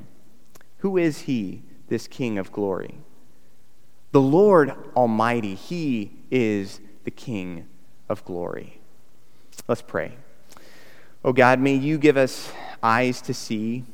Who 0.78 0.98
is 0.98 1.22
he, 1.22 1.64
this 1.88 2.08
King 2.08 2.38
of 2.38 2.52
glory? 2.52 3.00
The 4.12 4.22
Lord 4.22 4.74
Almighty, 4.96 5.56
he 5.56 6.12
is 6.30 6.80
the 7.04 7.12
King 7.12 7.68
of 8.08 8.24
glory. 8.24 8.80
Let's 9.68 9.82
pray. 9.82 10.14
Oh 11.24 11.34
God, 11.34 11.60
may 11.60 11.76
you 11.76 11.98
give 11.98 12.18
us 12.18 12.52
eyes 12.84 13.22
to 13.22 13.34
see, 13.34 13.86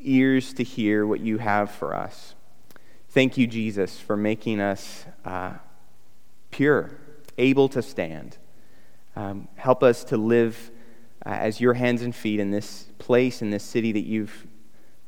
ears 0.00 0.52
to 0.54 0.64
hear 0.64 1.06
what 1.06 1.20
you 1.20 1.38
have 1.38 1.70
for 1.70 1.94
us. 1.94 2.34
Thank 3.10 3.36
you, 3.36 3.46
Jesus, 3.46 4.00
for 4.00 4.16
making 4.16 4.60
us 4.60 5.04
uh, 5.24 5.54
pure, 6.50 6.92
able 7.36 7.68
to 7.70 7.82
stand. 7.82 8.38
Um, 9.18 9.48
help 9.56 9.82
us 9.82 10.04
to 10.04 10.16
live 10.16 10.70
uh, 11.26 11.30
as 11.30 11.60
your 11.60 11.74
hands 11.74 12.02
and 12.02 12.14
feet 12.14 12.38
in 12.38 12.52
this 12.52 12.86
place, 12.98 13.42
in 13.42 13.50
this 13.50 13.64
city 13.64 13.90
that 13.90 14.06
you've 14.06 14.46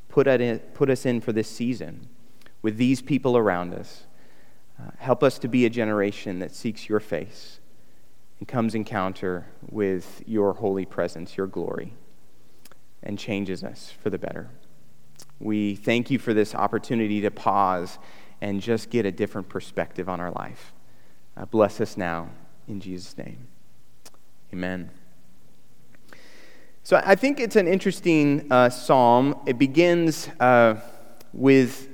put, 0.09 0.27
put 0.75 0.91
us 0.91 1.07
in 1.07 1.21
for 1.21 1.31
this 1.33 1.49
season 1.49 2.09
with 2.61 2.77
these 2.77 3.01
people 3.01 3.37
around 3.37 3.73
us. 3.73 4.09
Uh, 4.81 4.91
help 4.99 5.23
us 5.23 5.39
to 5.39 5.47
be 5.47 5.65
a 5.65 5.71
generation 5.71 6.41
that 6.41 6.53
seeks 6.53 6.89
your 6.89 6.99
face 6.99 7.61
and 8.41 8.49
comes 8.49 8.75
encounter 8.75 9.47
with 9.71 10.25
your 10.27 10.55
holy 10.55 10.85
presence, 10.85 11.37
your 11.37 11.47
glory, 11.47 11.93
and 13.05 13.17
changes 13.17 13.63
us 13.63 13.93
for 14.03 14.11
the 14.11 14.19
better. 14.19 14.51
We 15.39 15.77
thank 15.77 16.11
you 16.11 16.19
for 16.19 16.35
this 16.35 16.53
opportunity 16.53 17.21
to 17.21 17.31
pause 17.31 18.01
and 18.41 18.61
just 18.61 18.91
get 18.91 19.07
a 19.07 19.13
different 19.13 19.49
perspective 19.49 20.09
on 20.09 20.19
our 20.19 20.33
life. 20.33 20.73
Uh, 21.37 21.45
bless 21.45 21.81
us 21.81 21.97
now 21.97 22.31
in 22.67 22.81
Jesus' 22.81 23.17
name. 23.17 23.47
Amen. 24.53 24.91
So 26.83 27.01
I 27.05 27.15
think 27.15 27.39
it's 27.39 27.55
an 27.55 27.69
interesting 27.69 28.51
uh, 28.51 28.69
psalm. 28.69 29.41
It 29.47 29.59
begins 29.59 30.29
uh, 30.41 30.81
with 31.33 31.89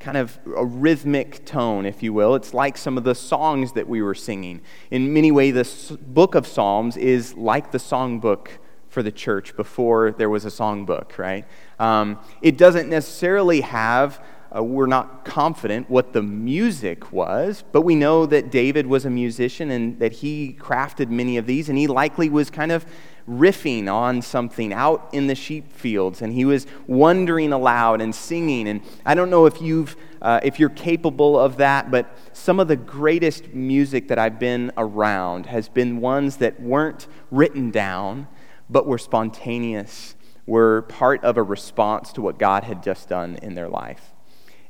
kind 0.00 0.16
of 0.16 0.36
a 0.56 0.64
rhythmic 0.64 1.44
tone, 1.44 1.86
if 1.86 2.02
you 2.02 2.12
will. 2.12 2.34
It's 2.34 2.52
like 2.52 2.76
some 2.76 2.98
of 2.98 3.04
the 3.04 3.14
songs 3.14 3.72
that 3.72 3.88
we 3.88 4.02
were 4.02 4.16
singing. 4.16 4.60
In 4.90 5.14
many 5.14 5.30
ways, 5.30 5.54
the 5.54 5.96
book 5.96 6.34
of 6.34 6.44
Psalms 6.44 6.96
is 6.96 7.34
like 7.34 7.70
the 7.70 7.78
songbook 7.78 8.48
for 8.88 9.04
the 9.04 9.12
church 9.12 9.54
before 9.56 10.10
there 10.10 10.28
was 10.28 10.44
a 10.44 10.48
songbook, 10.48 11.18
right? 11.18 11.46
Um, 11.78 12.18
it 12.42 12.58
doesn't 12.58 12.90
necessarily 12.90 13.60
have 13.60 14.20
uh, 14.54 14.62
we're 14.62 14.86
not 14.86 15.24
confident 15.24 15.88
what 15.88 16.12
the 16.12 16.22
music 16.22 17.12
was, 17.12 17.64
but 17.72 17.82
we 17.82 17.94
know 17.94 18.26
that 18.26 18.50
David 18.50 18.86
was 18.86 19.04
a 19.06 19.10
musician 19.10 19.70
and 19.70 19.98
that 19.98 20.12
he 20.12 20.56
crafted 20.60 21.08
many 21.08 21.36
of 21.38 21.46
these, 21.46 21.68
and 21.68 21.78
he 21.78 21.86
likely 21.86 22.28
was 22.28 22.50
kind 22.50 22.70
of 22.70 22.84
riffing 23.28 23.90
on 23.90 24.20
something 24.20 24.72
out 24.72 25.08
in 25.12 25.26
the 25.26 25.34
sheep 25.34 25.72
fields, 25.72 26.22
and 26.22 26.32
he 26.32 26.44
was 26.44 26.66
wondering 26.86 27.52
aloud 27.52 28.00
and 28.00 28.14
singing. 28.14 28.68
And 28.68 28.82
I 29.06 29.14
don't 29.14 29.30
know 29.30 29.46
if 29.46 29.62
you've, 29.62 29.96
uh, 30.20 30.40
if 30.42 30.58
you're 30.58 30.68
capable 30.68 31.38
of 31.38 31.56
that, 31.58 31.90
but 31.90 32.14
some 32.32 32.60
of 32.60 32.68
the 32.68 32.76
greatest 32.76 33.54
music 33.54 34.08
that 34.08 34.18
I've 34.18 34.38
been 34.38 34.72
around 34.76 35.46
has 35.46 35.68
been 35.68 36.00
ones 36.00 36.38
that 36.38 36.60
weren't 36.60 37.06
written 37.30 37.70
down, 37.70 38.26
but 38.68 38.86
were 38.86 38.98
spontaneous, 38.98 40.16
were 40.46 40.82
part 40.82 41.22
of 41.22 41.36
a 41.36 41.42
response 41.42 42.12
to 42.14 42.20
what 42.20 42.38
God 42.38 42.64
had 42.64 42.82
just 42.82 43.08
done 43.08 43.36
in 43.36 43.54
their 43.54 43.68
life. 43.68 44.11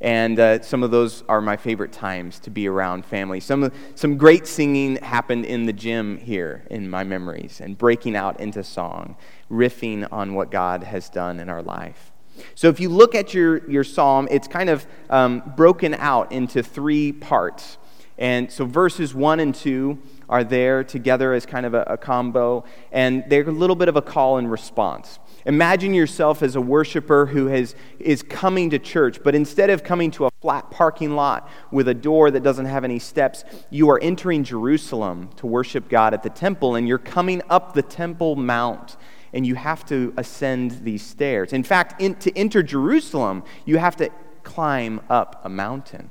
And 0.03 0.41
uh, 0.41 0.61
some 0.63 0.83
of 0.83 0.91
those 0.91 1.23
are 1.29 1.41
my 1.41 1.57
favorite 1.57 1.93
times 1.93 2.41
to 2.41 2.51
be 2.51 2.67
around 2.67 3.07
family. 3.07 3.39
Some, 3.39 3.71
some 3.95 4.17
great 4.17 4.49
singing 4.49 4.97
happened 4.97 5.45
in 5.45 5.65
the 5.65 5.73
gym 5.73 6.19
here 6.19 6.65
in 6.71 6.91
my 6.91 7.05
memories, 7.05 7.61
and 7.61 7.79
breaking 7.79 8.17
out 8.17 8.41
into 8.41 8.65
song, 8.65 9.17
riffing 9.49 10.09
on 10.11 10.35
what 10.35 10.51
God 10.51 10.83
has 10.83 11.09
done 11.09 11.39
in 11.39 11.49
our 11.49 11.63
life. 11.63 12.11
So 12.57 12.69
if 12.69 12.81
you 12.81 12.89
look 12.89 13.15
at 13.15 13.33
your, 13.33 13.71
your 13.71 13.85
psalm, 13.85 14.27
it's 14.29 14.49
kind 14.49 14.71
of 14.71 14.85
um, 15.09 15.53
broken 15.57 15.95
out 15.95 16.33
into 16.33 16.65
three 16.65 17.13
parts. 17.13 17.79
And 18.19 18.51
so 18.51 18.65
verses 18.65 19.15
1 19.15 19.39
and 19.39 19.55
2 19.55 19.99
are 20.29 20.43
there 20.43 20.83
together 20.83 21.33
as 21.33 21.47
kind 21.47 21.65
of 21.65 21.75
a, 21.75 21.83
a 21.83 21.97
combo, 21.97 22.65
and 22.91 23.23
they're 23.29 23.49
a 23.49 23.53
little 23.53 23.77
bit 23.77 23.89
of 23.89 23.97
a 23.97 24.03
call 24.03 24.39
and 24.39 24.51
response. 24.51 25.21
Imagine 25.45 25.93
yourself 25.93 26.43
as 26.43 26.55
a 26.55 26.61
worshiper 26.61 27.27
who 27.27 27.47
has, 27.47 27.75
is 27.99 28.23
coming 28.23 28.71
to 28.71 28.79
church, 28.79 29.21
but 29.25 29.35
instead 29.35 29.71
of 29.71 29.83
coming 29.83 30.11
to 30.13 30.27
a 30.27 30.31
flat 30.41 30.71
parking 30.71 31.17
lot 31.17 31.49
with 31.71 31.89
a 31.89 31.95
door 31.95 32.31
that 32.31 32.43
doesn't 32.43 32.67
have 32.67 32.85
any 32.85 32.99
steps, 32.99 33.45
you 33.69 33.91
are 33.91 33.99
entering 34.01 34.45
Jerusalem 34.45 35.31
to 35.37 35.47
worship 35.47 35.89
God 35.89 36.15
at 36.15 36.23
the 36.23 36.31
temple, 36.31 36.77
and 36.77 36.87
you're 36.87 36.99
coming 36.99 37.43
up 37.51 37.75
the 37.75 37.83
Temple 37.83 38.37
Mount, 38.37 38.97
and 39.33 39.45
you 39.47 39.57
have 39.57 39.85
to 39.87 40.15
ascend 40.17 40.85
these 40.85 41.03
stairs. 41.03 41.53
In 41.53 41.65
fact, 41.65 42.01
in, 42.01 42.15
to 42.17 42.37
enter 42.37 42.63
Jerusalem, 42.63 43.43
you 43.65 43.79
have 43.79 43.97
to 43.97 44.11
climb 44.45 45.01
up 45.11 45.41
a 45.45 45.49
mountain, 45.49 46.11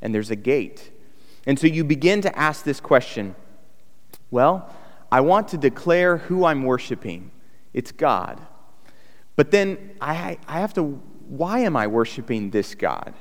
and 0.00 0.12
there's 0.12 0.30
a 0.30 0.36
gate. 0.36 0.90
And 1.46 1.58
so 1.58 1.66
you 1.66 1.84
begin 1.84 2.20
to 2.22 2.38
ask 2.38 2.64
this 2.64 2.80
question 2.80 3.36
Well, 4.30 4.68
I 5.12 5.20
want 5.20 5.48
to 5.48 5.56
declare 5.56 6.16
who 6.16 6.44
I'm 6.44 6.64
worshiping. 6.64 7.30
It's 7.72 7.92
God. 7.92 8.40
But 9.36 9.50
then 9.50 9.96
I, 10.00 10.38
I 10.46 10.60
have 10.60 10.74
to, 10.74 10.82
why 10.82 11.60
am 11.60 11.76
I 11.76 11.86
worshiping 11.86 12.50
this 12.50 12.74
God? 12.74 13.14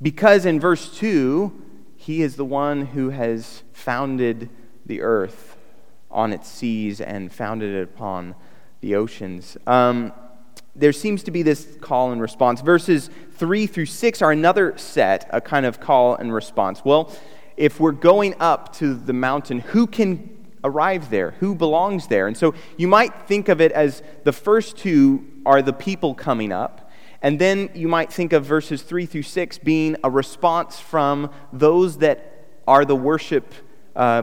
Because 0.00 0.46
in 0.46 0.60
verse 0.60 0.96
2, 0.98 1.64
he 1.96 2.22
is 2.22 2.36
the 2.36 2.44
one 2.44 2.86
who 2.86 3.10
has 3.10 3.62
founded 3.72 4.50
the 4.86 5.00
earth 5.00 5.56
on 6.10 6.32
its 6.32 6.48
seas 6.48 7.00
and 7.00 7.32
founded 7.32 7.74
it 7.74 7.82
upon 7.82 8.34
the 8.80 8.94
oceans. 8.94 9.56
Um, 9.66 10.12
there 10.76 10.92
seems 10.92 11.22
to 11.24 11.30
be 11.30 11.42
this 11.42 11.76
call 11.80 12.12
and 12.12 12.20
response. 12.20 12.60
Verses 12.60 13.10
3 13.32 13.66
through 13.66 13.86
6 13.86 14.22
are 14.22 14.30
another 14.30 14.78
set, 14.78 15.28
a 15.32 15.40
kind 15.40 15.66
of 15.66 15.80
call 15.80 16.14
and 16.14 16.32
response. 16.32 16.84
Well, 16.84 17.12
if 17.56 17.80
we're 17.80 17.92
going 17.92 18.36
up 18.38 18.72
to 18.76 18.94
the 18.94 19.12
mountain, 19.12 19.58
who 19.58 19.88
can 19.88 20.37
arrive 20.64 21.10
there? 21.10 21.32
Who 21.40 21.54
belongs 21.54 22.06
there? 22.06 22.26
And 22.26 22.36
so 22.36 22.54
you 22.76 22.88
might 22.88 23.26
think 23.26 23.48
of 23.48 23.60
it 23.60 23.72
as 23.72 24.02
the 24.24 24.32
first 24.32 24.76
two 24.76 25.26
are 25.46 25.62
the 25.62 25.72
people 25.72 26.14
coming 26.14 26.52
up. 26.52 26.90
And 27.22 27.38
then 27.38 27.70
you 27.74 27.88
might 27.88 28.12
think 28.12 28.32
of 28.32 28.44
verses 28.44 28.82
3 28.82 29.06
through 29.06 29.22
6 29.22 29.58
being 29.58 29.96
a 30.04 30.10
response 30.10 30.78
from 30.78 31.30
those 31.52 31.98
that 31.98 32.46
are 32.66 32.84
the 32.84 32.94
worship 32.94 33.54
uh, 33.96 34.22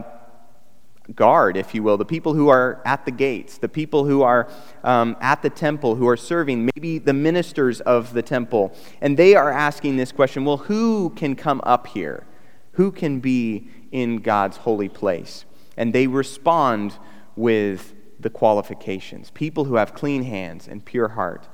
guard, 1.14 1.56
if 1.56 1.74
you 1.74 1.82
will, 1.82 1.96
the 1.96 2.04
people 2.04 2.34
who 2.34 2.48
are 2.48 2.80
at 2.84 3.04
the 3.04 3.10
gates, 3.10 3.58
the 3.58 3.68
people 3.68 4.04
who 4.04 4.22
are 4.22 4.48
um, 4.82 5.16
at 5.20 5.42
the 5.42 5.50
temple, 5.50 5.94
who 5.94 6.08
are 6.08 6.16
serving, 6.16 6.68
maybe 6.74 6.98
the 6.98 7.12
ministers 7.12 7.80
of 7.82 8.12
the 8.12 8.22
temple. 8.22 8.74
And 9.00 9.16
they 9.16 9.34
are 9.34 9.52
asking 9.52 9.96
this 9.96 10.10
question 10.10 10.44
well, 10.44 10.56
who 10.56 11.10
can 11.10 11.36
come 11.36 11.60
up 11.64 11.86
here? 11.88 12.26
Who 12.72 12.90
can 12.90 13.20
be 13.20 13.68
in 13.92 14.18
God's 14.18 14.58
holy 14.58 14.88
place? 14.88 15.44
And 15.76 15.92
they 15.92 16.06
respond 16.06 16.98
with 17.34 17.94
the 18.18 18.30
qualifications 18.30 19.30
people 19.30 19.64
who 19.64 19.76
have 19.76 19.94
clean 19.94 20.22
hands 20.22 20.68
and 20.68 20.84
pure 20.84 21.08
heart, 21.08 21.48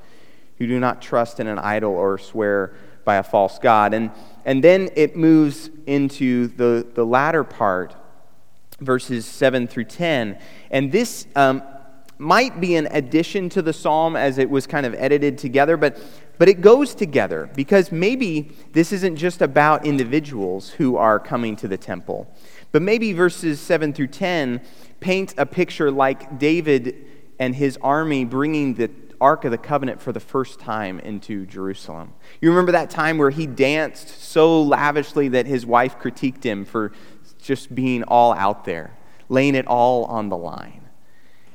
who 0.59 0.67
do 0.67 0.79
not 0.79 1.02
trust 1.02 1.41
in 1.41 1.47
an 1.47 1.59
idol 1.59 1.93
or 1.93 2.19
swear 2.19 2.75
by 3.05 3.17
a 3.17 3.23
false 3.23 3.59
God. 3.59 3.95
And, 3.95 4.11
and 4.45 4.62
then 4.62 4.91
it 4.95 5.17
moves 5.17 5.71
into 5.87 6.49
the, 6.49 6.87
the 6.95 7.05
latter 7.05 7.45
part, 7.45 7.95
verses 8.81 9.26
7 9.26 9.67
through 9.67 9.85
10. 9.85 10.38
And 10.71 10.93
this 10.93 11.26
um, 11.35 11.62
might 12.19 12.61
be 12.61 12.76
an 12.76 12.87
addition 12.93 13.49
to 13.50 13.62
the 13.62 13.73
psalm 13.73 14.14
as 14.17 14.38
it 14.38 14.49
was 14.49 14.67
kind 14.67 14.87
of 14.87 14.95
edited 14.95 15.38
together, 15.38 15.76
but, 15.76 15.99
but 16.38 16.49
it 16.49 16.61
goes 16.61 16.95
together 16.95 17.50
because 17.57 17.91
maybe 17.91 18.52
this 18.73 18.93
isn't 18.93 19.17
just 19.17 19.43
about 19.43 19.85
individuals 19.85 20.71
who 20.71 20.97
are 20.97 21.19
coming 21.19 21.57
to 21.57 21.67
the 21.67 21.76
temple, 21.76 22.33
but 22.73 22.83
maybe 22.83 23.12
verses 23.12 23.61
7 23.61 23.93
through 23.93 24.09
10 24.09 24.61
paint 25.00 25.35
a 25.38 25.47
picture 25.47 25.91
like 25.91 26.38
David 26.38 27.07
and 27.38 27.55
his 27.55 27.79
army 27.83 28.25
bringing 28.25 28.75
the 28.75 28.91
Ark 29.21 29.45
of 29.45 29.52
the 29.52 29.59
Covenant 29.59 30.02
for 30.02 30.11
the 30.11 30.21
first 30.21 30.59
time 30.59 30.99
into 30.99 31.47
Jerusalem. 31.47 32.12
You 32.41 32.50
remember 32.50 32.73
that 32.73 32.91
time 32.91 33.19
where 33.19 33.31
he 33.31 33.47
danced 33.47 34.09
so 34.09 34.61
lavishly 34.62 35.29
that 35.29 35.47
his 35.47 35.64
wife 35.64 35.99
critiqued 36.00 36.43
him 36.43 36.64
for 36.64 36.93
just 37.41 37.73
being 37.73 38.02
all 38.05 38.33
out 38.33 38.64
there, 38.64 38.97
laying 39.29 39.55
it 39.55 39.67
all 39.69 40.07
on 40.07 40.29
the 40.29 40.37
line. 40.37 40.88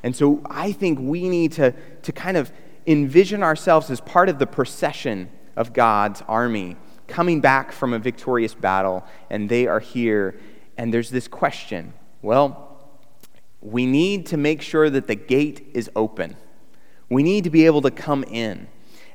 And 0.01 0.15
so 0.15 0.41
I 0.45 0.71
think 0.71 1.00
we 1.01 1.27
need 1.27 1.51
to, 1.53 1.74
to 2.03 2.12
kind 2.13 2.38
of 2.38 2.53
envision 2.86 3.43
ourselves 3.43 3.89
as 3.91 4.00
part 4.00 4.29
of 4.29 4.39
the 4.39 4.47
procession 4.47 5.29
of 5.57 5.74
God's 5.74 6.21
army 6.27 6.77
coming 7.07 7.41
back 7.41 7.71
from 7.71 7.93
a 7.93 8.00
victorious 8.00 8.53
battle, 8.53 9.03
and 9.29 9.50
they 9.50 9.67
are 9.67 9.79
here. 9.79 10.39
And 10.77 10.93
there's 10.93 11.10
this 11.10 11.27
question 11.27 11.93
well, 12.22 12.79
we 13.62 13.86
need 13.86 14.27
to 14.27 14.38
make 14.38 14.62
sure 14.62 14.89
that 14.89 15.07
the 15.07 15.15
gate 15.15 15.69
is 15.74 15.89
open. 15.96 16.36
We 17.10 17.24
need 17.24 17.43
to 17.43 17.50
be 17.50 17.65
able 17.65 17.81
to 17.84 17.91
come 17.91 18.24
in. 18.24 18.67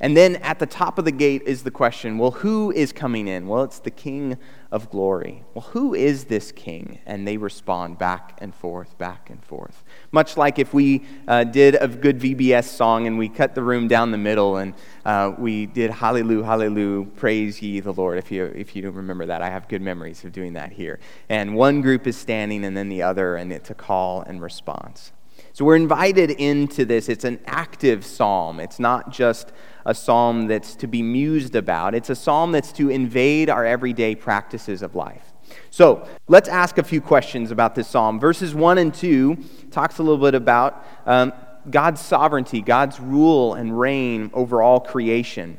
And 0.02 0.16
then 0.16 0.34
at 0.36 0.58
the 0.58 0.66
top 0.66 0.98
of 0.98 1.04
the 1.04 1.12
gate 1.12 1.42
is 1.46 1.62
the 1.62 1.70
question 1.70 2.18
well, 2.18 2.32
who 2.32 2.72
is 2.72 2.92
coming 2.92 3.28
in? 3.28 3.46
Well, 3.46 3.62
it's 3.62 3.78
the 3.78 3.90
King 3.92 4.36
of 4.72 4.90
glory. 4.90 5.44
Well, 5.54 5.62
who 5.62 5.94
is 5.94 6.24
this 6.24 6.50
King? 6.50 6.98
And 7.06 7.26
they 7.26 7.36
respond 7.36 7.98
back 7.98 8.36
and 8.38 8.52
forth, 8.52 8.98
back 8.98 9.30
and 9.30 9.42
forth. 9.44 9.84
Much 10.10 10.36
like 10.36 10.58
if 10.58 10.74
we 10.74 11.04
uh, 11.28 11.44
did 11.44 11.76
a 11.80 11.86
good 11.86 12.18
VBS 12.18 12.64
song 12.64 13.06
and 13.06 13.16
we 13.16 13.28
cut 13.28 13.54
the 13.54 13.62
room 13.62 13.86
down 13.86 14.10
the 14.10 14.18
middle 14.18 14.56
and 14.56 14.74
uh, 15.04 15.34
we 15.38 15.66
did 15.66 15.92
Hallelujah, 15.92 16.44
Hallelujah, 16.44 17.06
praise 17.06 17.62
ye 17.62 17.78
the 17.78 17.92
Lord. 17.92 18.18
If 18.18 18.32
you, 18.32 18.46
if 18.46 18.74
you 18.74 18.90
remember 18.90 19.26
that, 19.26 19.40
I 19.40 19.50
have 19.50 19.68
good 19.68 19.82
memories 19.82 20.24
of 20.24 20.32
doing 20.32 20.54
that 20.54 20.72
here. 20.72 20.98
And 21.28 21.54
one 21.54 21.80
group 21.80 22.08
is 22.08 22.16
standing 22.16 22.64
and 22.64 22.76
then 22.76 22.88
the 22.88 23.02
other, 23.02 23.36
and 23.36 23.52
it's 23.52 23.70
a 23.70 23.74
call 23.74 24.22
and 24.22 24.42
response. 24.42 25.12
So 25.52 25.64
we're 25.66 25.76
invited 25.76 26.30
into 26.30 26.84
this. 26.84 27.08
It's 27.08 27.24
an 27.24 27.38
active 27.46 28.04
psalm. 28.04 28.58
It's 28.58 28.80
not 28.80 29.12
just 29.12 29.52
a 29.84 29.94
psalm 29.94 30.46
that's 30.46 30.74
to 30.76 30.86
be 30.86 31.02
mused 31.02 31.54
about, 31.54 31.94
it's 31.94 32.10
a 32.10 32.14
psalm 32.14 32.52
that's 32.52 32.72
to 32.72 32.90
invade 32.90 33.50
our 33.50 33.64
everyday 33.64 34.14
practices 34.14 34.82
of 34.82 34.94
life. 34.94 35.32
So 35.70 36.06
let's 36.28 36.48
ask 36.48 36.78
a 36.78 36.82
few 36.82 37.00
questions 37.00 37.50
about 37.50 37.74
this 37.74 37.88
psalm. 37.88 38.20
Verses 38.20 38.54
1 38.54 38.78
and 38.78 38.94
2 38.94 39.36
talks 39.70 39.98
a 39.98 40.02
little 40.02 40.22
bit 40.22 40.34
about 40.34 40.84
um, 41.06 41.32
God's 41.70 42.00
sovereignty, 42.00 42.60
God's 42.60 42.98
rule 43.00 43.54
and 43.54 43.78
reign 43.78 44.30
over 44.32 44.62
all 44.62 44.80
creation. 44.80 45.58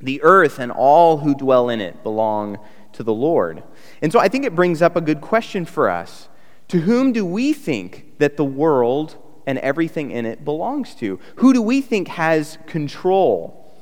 The 0.00 0.22
earth 0.22 0.58
and 0.58 0.70
all 0.70 1.18
who 1.18 1.34
dwell 1.34 1.68
in 1.68 1.80
it 1.80 2.02
belong 2.02 2.58
to 2.92 3.02
the 3.02 3.14
Lord. 3.14 3.62
And 4.02 4.12
so 4.12 4.18
I 4.18 4.28
think 4.28 4.44
it 4.44 4.54
brings 4.54 4.82
up 4.82 4.96
a 4.96 5.00
good 5.00 5.20
question 5.20 5.64
for 5.64 5.88
us. 5.88 6.28
To 6.68 6.80
whom 6.80 7.12
do 7.12 7.24
we 7.24 7.52
think 7.52 8.18
that 8.18 8.36
the 8.36 8.44
world 8.44 9.16
and 9.46 9.58
everything 9.58 10.10
in 10.10 10.26
it 10.26 10.44
belongs 10.44 10.94
to? 10.96 11.18
Who 11.36 11.52
do 11.52 11.62
we 11.62 11.80
think 11.80 12.08
has 12.08 12.58
control? 12.66 13.72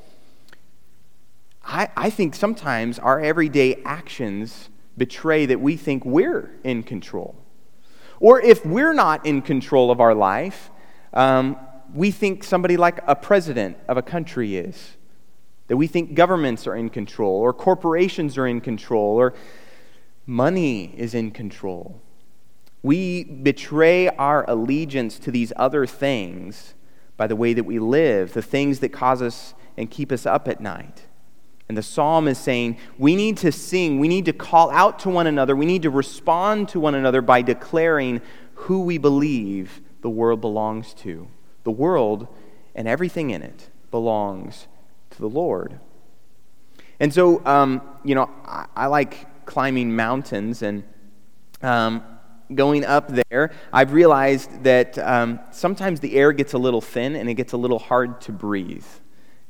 I, 1.63 1.89
I 1.97 2.09
think 2.09 2.35
sometimes 2.35 2.99
our 2.99 3.19
everyday 3.19 3.81
actions 3.83 4.69
betray 4.97 5.45
that 5.47 5.59
we 5.59 5.75
think 5.75 6.05
we're 6.05 6.51
in 6.63 6.83
control. 6.83 7.35
Or 8.19 8.39
if 8.39 8.65
we're 8.65 8.93
not 8.93 9.25
in 9.25 9.41
control 9.41 9.91
of 9.91 9.99
our 9.99 10.13
life, 10.13 10.69
um, 11.13 11.57
we 11.93 12.11
think 12.11 12.43
somebody 12.43 12.77
like 12.77 12.99
a 13.07 13.15
president 13.15 13.77
of 13.87 13.97
a 13.97 14.01
country 14.01 14.55
is. 14.55 14.95
That 15.67 15.77
we 15.77 15.87
think 15.87 16.13
governments 16.13 16.67
are 16.67 16.75
in 16.75 16.89
control, 16.89 17.39
or 17.41 17.51
corporations 17.51 18.37
are 18.37 18.47
in 18.47 18.61
control, 18.61 19.15
or 19.15 19.33
money 20.27 20.93
is 20.95 21.15
in 21.15 21.31
control. 21.31 22.01
We 22.85 23.23
betray 23.23 24.09
our 24.09 24.47
allegiance 24.47 25.17
to 25.17 25.31
these 25.31 25.51
other 25.55 25.87
things 25.87 26.75
by 27.17 27.25
the 27.25 27.35
way 27.35 27.51
that 27.51 27.63
we 27.63 27.79
live, 27.79 28.33
the 28.33 28.43
things 28.43 28.79
that 28.81 28.89
cause 28.89 29.23
us 29.23 29.55
and 29.75 29.89
keep 29.89 30.11
us 30.11 30.27
up 30.27 30.47
at 30.47 30.61
night. 30.61 31.01
And 31.67 31.75
the 31.75 31.81
psalm 31.81 32.27
is 32.27 32.37
saying 32.37 32.77
we 32.99 33.15
need 33.15 33.37
to 33.37 33.51
sing, 33.51 33.99
we 33.99 34.07
need 34.07 34.25
to 34.25 34.33
call 34.33 34.69
out 34.69 34.99
to 34.99 35.09
one 35.09 35.25
another, 35.25 35.55
we 35.55 35.65
need 35.65 35.81
to 35.81 35.89
respond 35.89 36.69
to 36.69 36.79
one 36.79 36.93
another 36.93 37.23
by 37.23 37.41
declaring 37.41 38.21
who 38.53 38.83
we 38.83 38.99
believe 38.99 39.81
the 40.01 40.09
world 40.11 40.39
belongs 40.39 40.93
to. 40.93 41.27
The 41.63 41.71
world 41.71 42.27
and 42.75 42.87
everything 42.87 43.31
in 43.31 43.41
it 43.41 43.71
belongs 43.89 44.67
to 45.09 45.17
the 45.17 45.27
Lord. 45.27 45.79
And 46.99 47.11
so, 47.11 47.43
um, 47.47 47.81
you 48.03 48.13
know, 48.13 48.29
I, 48.45 48.67
I, 48.75 48.85
like 48.85 49.47
climbing 49.47 49.95
mountains, 49.95 50.61
and 50.61 50.83
um, 51.63 52.03
going 52.53 52.85
up 52.85 53.09
there, 53.29 53.51
I've 53.73 53.93
realized 53.93 54.63
that 54.63 54.97
um, 54.99 55.39
sometimes 55.51 55.99
the 55.99 56.15
air 56.15 56.31
gets 56.31 56.53
a 56.53 56.57
little 56.57 56.81
thin 56.81 57.15
and 57.15 57.29
it 57.29 57.33
gets 57.35 57.53
a 57.53 57.57
little 57.57 57.79
hard 57.79 58.21
to 58.21 58.31
breathe. 58.31 58.85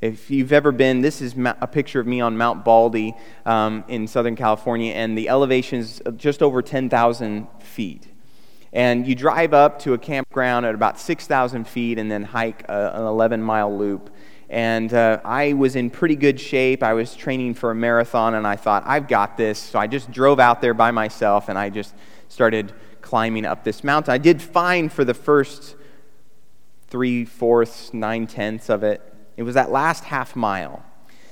If 0.02 0.30
you've 0.30 0.54
ever 0.54 0.72
been, 0.72 1.02
this 1.02 1.22
is 1.22 1.36
a 1.38 1.68
picture 1.68 2.00
of 2.00 2.06
me 2.08 2.22
on 2.22 2.38
Mount 2.38 2.64
Baldy 2.64 3.16
um, 3.46 3.84
in 3.88 4.08
Southern 4.08 4.36
California, 4.36 4.94
and 4.94 5.18
the 5.18 5.30
elevation 5.30 5.80
is 5.80 6.02
just 6.16 6.44
over 6.44 6.62
10,000 6.62 7.48
feet. 7.60 8.08
And 8.72 9.08
you 9.08 9.16
drive 9.16 9.54
up 9.54 9.80
to 9.80 9.94
a 9.94 9.98
campground 9.98 10.66
at 10.66 10.76
about 10.76 11.00
6,000 11.00 11.66
feet 11.66 11.98
and 11.98 12.12
then 12.12 12.24
hike 12.24 12.68
a, 12.68 12.92
an 12.96 13.04
11 13.04 13.42
mile 13.42 13.76
loop. 13.76 14.10
And 14.50 14.94
uh, 14.94 15.22
I 15.24 15.54
was 15.54 15.78
in 15.78 15.90
pretty 15.90 16.18
good 16.18 16.40
shape. 16.40 16.84
I 16.84 16.94
was 16.94 17.16
training 17.16 17.54
for 17.54 17.72
a 17.72 17.76
marathon, 17.76 18.36
and 18.36 18.46
I 18.46 18.58
thought, 18.58 18.84
I've 18.86 19.08
got 19.08 19.38
this. 19.38 19.58
So 19.58 19.80
I 19.80 19.88
just 19.88 20.12
drove 20.12 20.40
out 20.40 20.62
there 20.62 20.74
by 20.74 20.92
myself, 20.92 21.50
and 21.50 21.58
I 21.58 21.70
just 21.70 21.96
started 22.28 22.74
climbing 23.06 23.46
up 23.46 23.64
this 23.64 23.84
mountain. 23.84 24.12
I 24.12 24.18
did 24.18 24.42
fine 24.42 24.90
for 24.90 25.06
the 25.06 25.14
first 25.14 25.76
three 26.88 27.24
fourths, 27.24 27.94
nine 27.94 28.26
tenths 28.26 28.68
of 28.68 28.84
it. 28.84 29.00
It 29.38 29.44
was 29.44 29.54
that 29.54 29.72
last 29.72 30.06
half 30.06 30.36
mile 30.36 30.84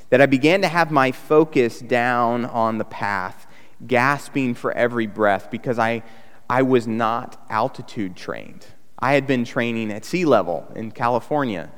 that 0.10 0.22
I 0.22 0.28
began 0.28 0.62
to 0.62 0.68
have 0.68 0.92
my 0.92 1.12
focus 1.12 1.80
down 1.80 2.46
on 2.46 2.78
the 2.78 2.86
path, 2.86 3.48
gasping 3.88 4.54
for 4.54 4.72
every 4.74 5.08
breath 5.08 5.50
because 5.50 5.80
I, 5.80 6.04
I 6.48 6.62
was 6.62 6.86
not 6.86 7.44
altitude 7.50 8.16
trained. 8.16 8.68
I 9.00 9.14
had 9.14 9.26
been 9.26 9.44
training 9.44 9.92
at 9.92 10.06
sea 10.06 10.26
level 10.26 10.72
in 10.76 10.92
California. 10.92 11.72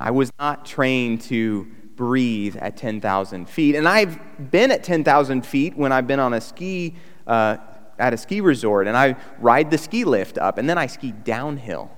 I 0.00 0.12
was 0.12 0.32
not 0.38 0.64
trained 0.64 1.20
to 1.22 1.66
breathe 1.94 2.56
at 2.56 2.78
10,000 2.78 3.48
feet. 3.50 3.74
And 3.74 3.86
I've 3.86 4.50
been 4.50 4.70
at 4.70 4.82
10,000 4.82 5.44
feet 5.44 5.76
when 5.76 5.92
I've 5.92 6.06
been 6.06 6.20
on 6.20 6.32
a 6.32 6.40
ski 6.40 6.94
uh, 7.26 7.58
at 8.02 8.12
a 8.12 8.16
ski 8.16 8.40
resort 8.40 8.88
and 8.88 8.96
I 8.96 9.16
ride 9.38 9.70
the 9.70 9.78
ski 9.78 10.04
lift 10.04 10.36
up 10.36 10.58
and 10.58 10.68
then 10.68 10.76
I 10.76 10.86
ski 10.86 11.12
downhill. 11.12 11.90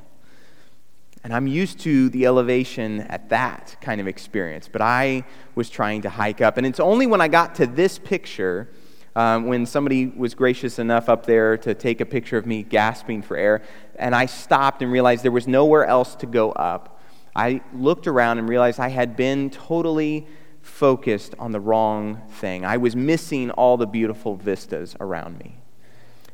And 1.24 1.32
I'm 1.32 1.46
used 1.46 1.80
to 1.80 2.10
the 2.10 2.26
elevation 2.26 3.00
at 3.00 3.30
that 3.30 3.78
kind 3.80 3.98
of 3.98 4.06
experience, 4.06 4.68
but 4.70 4.82
I 4.82 5.24
was 5.54 5.70
trying 5.70 6.02
to 6.02 6.10
hike 6.10 6.42
up. 6.42 6.58
And 6.58 6.66
it's 6.66 6.80
only 6.80 7.06
when 7.06 7.22
I 7.22 7.28
got 7.28 7.54
to 7.54 7.66
this 7.66 7.98
picture, 7.98 8.68
um, 9.16 9.46
when 9.46 9.64
somebody 9.64 10.06
was 10.08 10.34
gracious 10.34 10.78
enough 10.78 11.08
up 11.08 11.24
there 11.24 11.56
to 11.56 11.72
take 11.72 12.02
a 12.02 12.04
picture 12.04 12.36
of 12.36 12.44
me 12.44 12.62
gasping 12.62 13.22
for 13.22 13.38
air, 13.38 13.62
and 13.96 14.14
I 14.14 14.26
stopped 14.26 14.82
and 14.82 14.92
realized 14.92 15.24
there 15.24 15.32
was 15.32 15.48
nowhere 15.48 15.86
else 15.86 16.14
to 16.16 16.26
go 16.26 16.52
up. 16.52 17.00
I 17.34 17.62
looked 17.72 18.06
around 18.06 18.38
and 18.38 18.46
realized 18.46 18.78
I 18.78 18.90
had 18.90 19.16
been 19.16 19.48
totally 19.48 20.26
focused 20.60 21.34
on 21.38 21.52
the 21.52 21.60
wrong 21.60 22.20
thing. 22.28 22.66
I 22.66 22.76
was 22.76 22.94
missing 22.94 23.50
all 23.52 23.78
the 23.78 23.86
beautiful 23.86 24.36
vistas 24.36 24.94
around 25.00 25.38
me. 25.38 25.56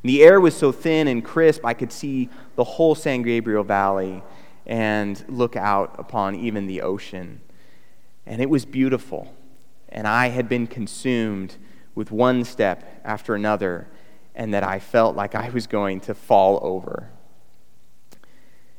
The 0.02 0.22
air 0.22 0.40
was 0.40 0.56
so 0.56 0.72
thin 0.72 1.08
and 1.08 1.24
crisp, 1.24 1.64
I 1.64 1.74
could 1.74 1.92
see 1.92 2.30
the 2.56 2.64
whole 2.64 2.94
San 2.94 3.22
Gabriel 3.22 3.64
Valley 3.64 4.22
and 4.66 5.22
look 5.28 5.56
out 5.56 5.96
upon 5.98 6.36
even 6.36 6.66
the 6.66 6.82
ocean. 6.82 7.40
And 8.26 8.40
it 8.40 8.48
was 8.48 8.64
beautiful. 8.64 9.34
And 9.88 10.06
I 10.06 10.28
had 10.28 10.48
been 10.48 10.66
consumed 10.66 11.56
with 11.94 12.10
one 12.10 12.44
step 12.44 13.00
after 13.04 13.34
another, 13.34 13.88
and 14.34 14.54
that 14.54 14.62
I 14.62 14.78
felt 14.78 15.16
like 15.16 15.34
I 15.34 15.50
was 15.50 15.66
going 15.66 16.00
to 16.00 16.14
fall 16.14 16.60
over. 16.62 17.10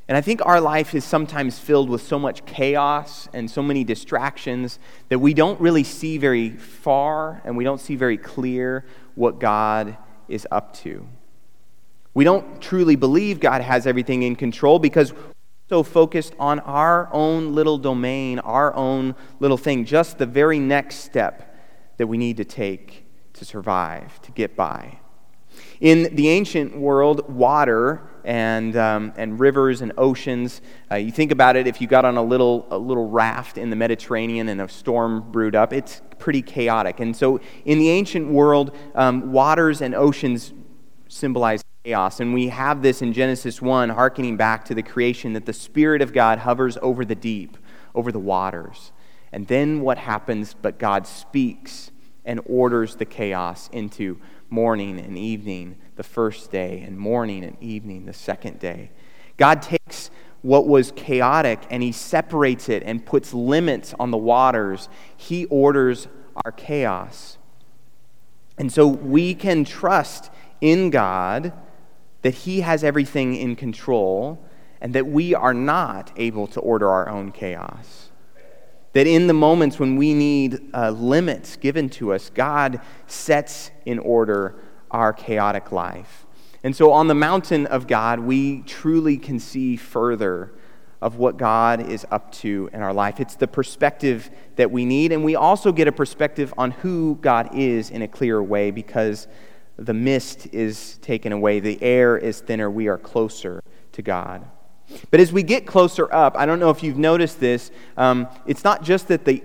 And 0.07 0.17
I 0.17 0.21
think 0.21 0.45
our 0.45 0.59
life 0.59 0.95
is 0.95 1.05
sometimes 1.05 1.59
filled 1.59 1.89
with 1.89 2.01
so 2.01 2.17
much 2.17 2.45
chaos 2.45 3.29
and 3.33 3.49
so 3.49 3.61
many 3.61 3.83
distractions 3.83 4.79
that 5.09 5.19
we 5.19 5.33
don't 5.33 5.59
really 5.61 5.83
see 5.83 6.17
very 6.17 6.49
far 6.49 7.41
and 7.45 7.55
we 7.55 7.63
don't 7.63 7.79
see 7.79 7.95
very 7.95 8.17
clear 8.17 8.85
what 9.15 9.39
God 9.39 9.95
is 10.31 10.47
up 10.51 10.73
to. 10.77 11.07
We 12.13 12.23
don't 12.23 12.61
truly 12.61 12.95
believe 12.95 13.39
God 13.39 13.61
has 13.61 13.87
everything 13.87 14.23
in 14.23 14.35
control 14.35 14.79
because 14.79 15.13
we're 15.13 15.33
so 15.69 15.83
focused 15.83 16.33
on 16.39 16.59
our 16.61 17.09
own 17.13 17.55
little 17.55 17.77
domain, 17.77 18.39
our 18.39 18.73
own 18.75 19.15
little 19.39 19.57
thing, 19.57 19.85
just 19.85 20.17
the 20.17 20.25
very 20.25 20.59
next 20.59 20.97
step 20.97 21.55
that 21.97 22.07
we 22.07 22.17
need 22.17 22.37
to 22.37 22.45
take 22.45 23.05
to 23.33 23.45
survive, 23.45 24.21
to 24.23 24.31
get 24.31 24.55
by. 24.55 24.99
In 25.79 26.15
the 26.15 26.29
ancient 26.29 26.77
world, 26.77 27.33
water 27.33 28.01
and, 28.23 28.75
um, 28.75 29.13
and 29.17 29.39
rivers 29.39 29.81
and 29.81 29.91
oceans. 29.97 30.61
Uh, 30.91 30.95
you 30.95 31.11
think 31.11 31.31
about 31.31 31.55
it, 31.55 31.67
if 31.67 31.81
you 31.81 31.87
got 31.87 32.05
on 32.05 32.17
a 32.17 32.23
little, 32.23 32.67
a 32.71 32.77
little 32.77 33.09
raft 33.09 33.57
in 33.57 33.69
the 33.69 33.75
Mediterranean 33.75 34.49
and 34.49 34.61
a 34.61 34.69
storm 34.69 35.31
brewed 35.31 35.55
up, 35.55 35.73
it's 35.73 36.01
pretty 36.19 36.41
chaotic. 36.41 36.99
And 36.99 37.15
so 37.15 37.39
in 37.65 37.79
the 37.79 37.89
ancient 37.89 38.29
world, 38.29 38.75
um, 38.95 39.31
waters 39.31 39.81
and 39.81 39.95
oceans 39.95 40.53
symbolize 41.07 41.63
chaos. 41.83 42.19
And 42.19 42.33
we 42.33 42.49
have 42.49 42.81
this 42.81 43.01
in 43.01 43.11
Genesis 43.11 43.61
1, 43.61 43.89
hearkening 43.89 44.37
back 44.37 44.65
to 44.65 44.75
the 44.75 44.83
creation, 44.83 45.33
that 45.33 45.45
the 45.45 45.53
Spirit 45.53 46.01
of 46.01 46.13
God 46.13 46.39
hovers 46.39 46.77
over 46.81 47.03
the 47.03 47.15
deep, 47.15 47.57
over 47.95 48.11
the 48.11 48.19
waters. 48.19 48.91
And 49.31 49.47
then 49.47 49.81
what 49.81 49.97
happens? 49.97 50.53
But 50.53 50.77
God 50.77 51.07
speaks 51.07 51.91
and 52.23 52.39
orders 52.45 52.95
the 52.95 53.05
chaos 53.05 53.69
into 53.73 54.19
morning 54.51 54.99
and 54.99 55.17
evening 55.17 55.77
the 55.95 56.03
first 56.03 56.51
day, 56.51 56.81
and 56.85 56.97
morning 56.99 57.43
and 57.43 57.57
evening 57.61 58.05
the 58.05 58.13
second 58.13 58.59
day. 58.59 58.91
God 59.37 59.61
takes 59.61 60.11
what 60.41 60.67
was 60.67 60.91
chaotic 60.91 61.59
and 61.69 61.81
he 61.81 61.91
separates 61.91 62.69
it 62.69 62.83
and 62.83 63.05
puts 63.05 63.33
limits 63.33 63.93
on 63.99 64.11
the 64.11 64.17
waters. 64.17 64.89
He 65.15 65.45
orders 65.45 66.07
our 66.45 66.51
chaos. 66.51 67.37
And 68.57 68.71
so 68.71 68.85
we 68.87 69.33
can 69.33 69.63
trust 69.63 70.29
in 70.59 70.89
God 70.91 71.53
that 72.21 72.35
he 72.35 72.61
has 72.61 72.83
everything 72.83 73.35
in 73.35 73.55
control 73.55 74.43
and 74.79 74.93
that 74.93 75.07
we 75.07 75.33
are 75.33 75.53
not 75.53 76.11
able 76.15 76.47
to 76.47 76.59
order 76.59 76.89
our 76.89 77.09
own 77.09 77.31
chaos. 77.31 78.10
That 78.93 79.07
in 79.07 79.27
the 79.27 79.33
moments 79.33 79.79
when 79.79 79.95
we 79.95 80.13
need 80.13 80.59
uh, 80.73 80.91
limits 80.91 81.55
given 81.55 81.89
to 81.91 82.13
us, 82.13 82.29
God 82.29 82.81
sets 83.07 83.71
in 83.85 83.99
order 83.99 84.55
our 84.89 85.13
chaotic 85.13 85.71
life. 85.71 86.25
And 86.63 86.75
so 86.75 86.91
on 86.91 87.07
the 87.07 87.15
mountain 87.15 87.65
of 87.67 87.87
God, 87.87 88.19
we 88.19 88.61
truly 88.61 89.17
can 89.17 89.39
see 89.39 89.77
further 89.77 90.51
of 91.01 91.15
what 91.15 91.37
God 91.37 91.89
is 91.89 92.05
up 92.11 92.31
to 92.33 92.69
in 92.71 92.81
our 92.81 92.93
life. 92.93 93.19
It's 93.19 93.35
the 93.35 93.47
perspective 93.47 94.29
that 94.57 94.69
we 94.69 94.85
need, 94.85 95.11
and 95.11 95.23
we 95.23 95.35
also 95.35 95.71
get 95.71 95.87
a 95.87 95.91
perspective 95.91 96.53
on 96.57 96.71
who 96.71 97.17
God 97.21 97.55
is 97.55 97.89
in 97.89 98.03
a 98.03 98.07
clearer 98.07 98.43
way 98.43 98.69
because 98.69 99.27
the 99.77 99.95
mist 99.95 100.47
is 100.51 100.99
taken 101.01 101.31
away, 101.31 101.59
the 101.59 101.81
air 101.81 102.17
is 102.17 102.39
thinner, 102.39 102.69
we 102.69 102.87
are 102.87 102.99
closer 102.99 103.63
to 103.93 104.01
God. 104.03 104.45
But 105.09 105.19
as 105.19 105.31
we 105.31 105.43
get 105.43 105.65
closer 105.65 106.11
up, 106.13 106.35
I 106.37 106.45
don't 106.45 106.59
know 106.59 106.69
if 106.69 106.83
you've 106.83 106.97
noticed 106.97 107.39
this, 107.39 107.71
um, 107.97 108.27
it's 108.45 108.63
not 108.63 108.83
just 108.83 109.07
that 109.09 109.25
the 109.25 109.43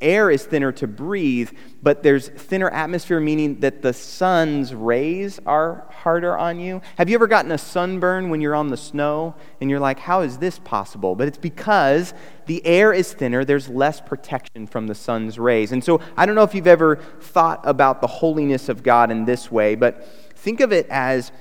air 0.00 0.30
is 0.30 0.44
thinner 0.44 0.72
to 0.72 0.86
breathe, 0.86 1.50
but 1.82 2.02
there's 2.02 2.28
thinner 2.28 2.68
atmosphere, 2.70 3.20
meaning 3.20 3.60
that 3.60 3.82
the 3.82 3.92
sun's 3.92 4.74
rays 4.74 5.40
are 5.46 5.86
harder 5.90 6.36
on 6.36 6.60
you. 6.60 6.80
Have 6.96 7.08
you 7.08 7.14
ever 7.16 7.26
gotten 7.26 7.52
a 7.52 7.58
sunburn 7.58 8.30
when 8.30 8.40
you're 8.40 8.54
on 8.54 8.68
the 8.68 8.76
snow 8.76 9.34
and 9.60 9.70
you're 9.70 9.80
like, 9.80 9.98
how 9.98 10.20
is 10.22 10.38
this 10.38 10.58
possible? 10.58 11.14
But 11.14 11.28
it's 11.28 11.38
because 11.38 12.14
the 12.46 12.64
air 12.64 12.92
is 12.92 13.12
thinner, 13.12 13.44
there's 13.44 13.68
less 13.68 14.00
protection 14.00 14.66
from 14.66 14.86
the 14.86 14.94
sun's 14.94 15.38
rays. 15.38 15.72
And 15.72 15.82
so 15.82 16.00
I 16.16 16.26
don't 16.26 16.34
know 16.34 16.42
if 16.42 16.54
you've 16.54 16.66
ever 16.66 16.96
thought 17.20 17.60
about 17.64 18.00
the 18.00 18.06
holiness 18.06 18.68
of 18.68 18.82
God 18.82 19.10
in 19.10 19.24
this 19.24 19.50
way, 19.50 19.74
but 19.74 20.06
think 20.36 20.60
of 20.60 20.72
it 20.72 20.86
as 20.88 21.32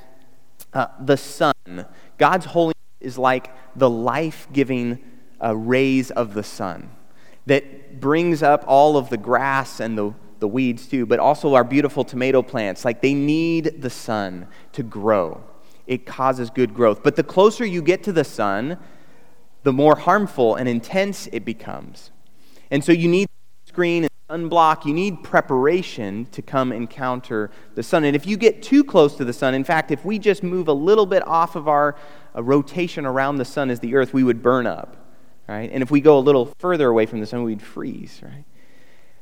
uh, 0.73 0.87
the 0.99 1.17
sun. 1.17 1.53
God's 2.17 2.45
holiness 2.45 2.76
is 2.99 3.17
like 3.17 3.51
the 3.75 3.89
life 3.89 4.47
giving 4.51 4.99
uh, 5.43 5.55
rays 5.55 6.11
of 6.11 6.33
the 6.33 6.43
sun 6.43 6.89
that 7.45 7.99
brings 7.99 8.43
up 8.43 8.63
all 8.67 8.97
of 8.97 9.09
the 9.09 9.17
grass 9.17 9.79
and 9.79 9.97
the, 9.97 10.13
the 10.39 10.47
weeds 10.47 10.87
too, 10.87 11.05
but 11.05 11.19
also 11.19 11.53
our 11.53 11.63
beautiful 11.63 12.03
tomato 12.03 12.41
plants. 12.41 12.83
Like 12.83 13.01
they 13.01 13.13
need 13.13 13.81
the 13.81 13.89
sun 13.89 14.47
to 14.73 14.83
grow, 14.83 15.43
it 15.85 16.05
causes 16.05 16.49
good 16.49 16.73
growth. 16.73 17.01
But 17.03 17.15
the 17.15 17.23
closer 17.23 17.65
you 17.65 17.81
get 17.81 18.03
to 18.03 18.11
the 18.11 18.23
sun, 18.23 18.77
the 19.63 19.73
more 19.73 19.95
harmful 19.95 20.55
and 20.55 20.67
intense 20.67 21.27
it 21.31 21.45
becomes. 21.45 22.11
And 22.69 22.83
so 22.83 22.91
you 22.91 23.07
need 23.07 23.27
screen 23.65 24.07
and 24.29 24.51
sunblock, 24.51 24.85
you 24.85 24.93
need 24.93 25.23
preparation 25.23 26.25
to 26.31 26.41
come 26.41 26.71
encounter 26.71 27.49
the 27.75 27.83
sun. 27.83 28.03
And 28.03 28.15
if 28.15 28.25
you 28.25 28.37
get 28.37 28.61
too 28.61 28.83
close 28.83 29.15
to 29.17 29.25
the 29.25 29.33
sun, 29.33 29.53
in 29.53 29.63
fact, 29.63 29.91
if 29.91 30.03
we 30.05 30.19
just 30.19 30.43
move 30.43 30.67
a 30.67 30.73
little 30.73 31.05
bit 31.05 31.25
off 31.27 31.55
of 31.55 31.67
our 31.67 31.95
uh, 32.35 32.43
rotation 32.43 33.05
around 33.05 33.37
the 33.37 33.45
sun 33.45 33.69
as 33.69 33.79
the 33.79 33.95
earth, 33.95 34.13
we 34.13 34.23
would 34.23 34.41
burn 34.41 34.67
up 34.67 35.07
right? 35.47 35.69
And 35.71 35.81
if 35.81 35.89
we 35.89 36.01
go 36.01 36.17
a 36.17 36.19
little 36.19 36.53
further 36.59 36.89
away 36.89 37.05
from 37.05 37.19
the 37.19 37.25
sun, 37.25 37.43
we'd 37.43 37.61
freeze, 37.61 38.19
right? 38.21 38.43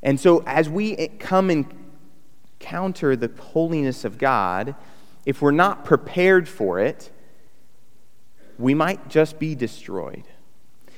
And 0.01 0.19
so 0.19 0.43
as 0.45 0.69
we 0.69 0.95
eh, 0.97 1.07
come 1.19 1.49
and 1.49 1.65
counter 2.59 3.15
the 3.15 3.31
holiness 3.39 4.05
of 4.05 4.17
God, 4.17 4.75
if 5.25 5.41
we're 5.41 5.51
not 5.51 5.85
prepared 5.85 6.47
for 6.47 6.79
it, 6.79 7.11
we 8.57 8.73
might 8.73 9.07
just 9.09 9.39
be 9.39 9.55
destroyed. 9.55 10.23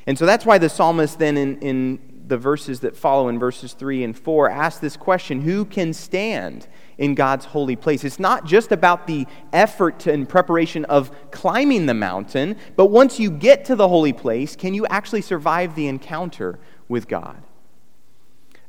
And 0.06 0.18
so 0.18 0.26
that's 0.26 0.46
why 0.46 0.58
the 0.58 0.70
psalmist 0.70 1.20
then 1.20 1.36
in, 1.36 1.60
in 1.60 2.07
the 2.28 2.38
verses 2.38 2.82
that 2.82 2.96
follow 2.96 3.30
in 3.30 3.40
verses 3.40 3.74
3 3.74 4.04
and 4.04 4.18
4 4.18 4.50
ask 4.50 4.82
this 4.82 4.98
question 4.98 5.42
Who 5.42 5.66
can 5.66 5.94
stand 5.94 6.68
in 6.98 7.16
God's 7.16 7.46
holy 7.46 7.76
place? 7.76 8.04
It's 8.04 8.20
not 8.20 8.46
just 8.46 8.72
about 8.72 9.08
the 9.08 9.26
effort 9.54 10.08
in 10.08 10.26
preparation 10.26 10.86
of 10.86 11.12
climbing 11.32 11.86
the 11.86 11.94
mountain, 11.94 12.58
but 12.76 12.88
once 12.88 13.20
you 13.20 13.32
get 13.32 13.66
to 13.66 13.76
the 13.76 13.88
holy 13.88 14.14
place, 14.14 14.56
can 14.56 14.74
you 14.74 14.86
actually 14.88 15.22
survive 15.22 15.76
the 15.76 15.88
encounter 15.88 16.60
with 16.88 17.08
God? 17.08 17.42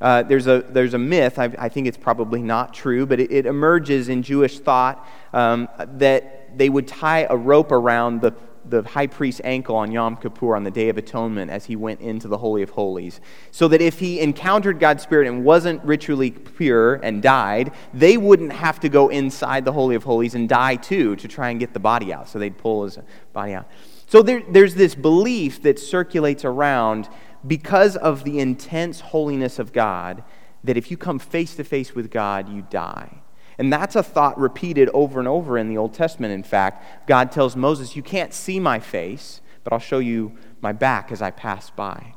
Uh, 0.00 0.22
there's, 0.22 0.46
a, 0.46 0.64
there's 0.68 0.94
a 0.94 0.98
myth, 0.98 1.40
I, 1.40 1.52
I, 1.58 1.68
think 1.68 1.88
it's 1.88 1.96
probably 1.96 2.40
not 2.40 2.72
true, 2.72 3.04
but 3.04 3.18
it, 3.18 3.32
it 3.32 3.46
emerges 3.46 4.08
in 4.08 4.22
Jewish 4.22 4.60
thought 4.60 5.04
um, 5.32 5.68
that 5.94 6.56
they 6.56 6.68
would 6.68 6.86
tie 6.86 7.26
a 7.28 7.36
rope 7.36 7.72
around 7.72 8.20
the 8.20 8.30
the 8.70 8.82
high 8.82 9.06
priest's 9.06 9.40
ankle 9.44 9.76
on 9.76 9.90
Yom 9.92 10.16
Kippur 10.16 10.56
on 10.56 10.64
the 10.64 10.70
Day 10.70 10.88
of 10.88 10.98
Atonement 10.98 11.50
as 11.50 11.64
he 11.66 11.76
went 11.76 12.00
into 12.00 12.28
the 12.28 12.38
Holy 12.38 12.62
of 12.62 12.70
Holies. 12.70 13.20
So 13.50 13.68
that 13.68 13.80
if 13.80 13.98
he 13.98 14.20
encountered 14.20 14.78
God's 14.78 15.02
Spirit 15.02 15.28
and 15.28 15.44
wasn't 15.44 15.82
ritually 15.84 16.30
pure 16.30 16.96
and 16.96 17.22
died, 17.22 17.72
they 17.94 18.16
wouldn't 18.16 18.52
have 18.52 18.80
to 18.80 18.88
go 18.88 19.08
inside 19.08 19.64
the 19.64 19.72
Holy 19.72 19.94
of 19.94 20.04
Holies 20.04 20.34
and 20.34 20.48
die 20.48 20.76
too 20.76 21.16
to 21.16 21.28
try 21.28 21.50
and 21.50 21.60
get 21.60 21.72
the 21.72 21.80
body 21.80 22.12
out. 22.12 22.28
So 22.28 22.38
they'd 22.38 22.58
pull 22.58 22.84
his 22.84 22.98
body 23.32 23.54
out. 23.54 23.68
So 24.06 24.22
there, 24.22 24.42
there's 24.48 24.74
this 24.74 24.94
belief 24.94 25.62
that 25.62 25.78
circulates 25.78 26.44
around 26.44 27.08
because 27.46 27.96
of 27.96 28.24
the 28.24 28.40
intense 28.40 29.00
holiness 29.00 29.58
of 29.58 29.72
God 29.72 30.24
that 30.64 30.76
if 30.76 30.90
you 30.90 30.96
come 30.96 31.18
face 31.18 31.54
to 31.56 31.64
face 31.64 31.94
with 31.94 32.10
God, 32.10 32.48
you 32.48 32.66
die. 32.68 33.17
And 33.58 33.72
that's 33.72 33.96
a 33.96 34.02
thought 34.02 34.38
repeated 34.38 34.88
over 34.94 35.18
and 35.18 35.28
over 35.28 35.58
in 35.58 35.68
the 35.68 35.76
Old 35.76 35.92
Testament, 35.92 36.32
in 36.32 36.44
fact. 36.44 37.06
God 37.06 37.32
tells 37.32 37.56
Moses, 37.56 37.96
You 37.96 38.02
can't 38.02 38.32
see 38.32 38.60
my 38.60 38.78
face, 38.78 39.40
but 39.64 39.72
I'll 39.72 39.78
show 39.80 39.98
you 39.98 40.32
my 40.60 40.72
back 40.72 41.10
as 41.10 41.20
I 41.20 41.30
pass 41.30 41.70
by. 41.70 42.14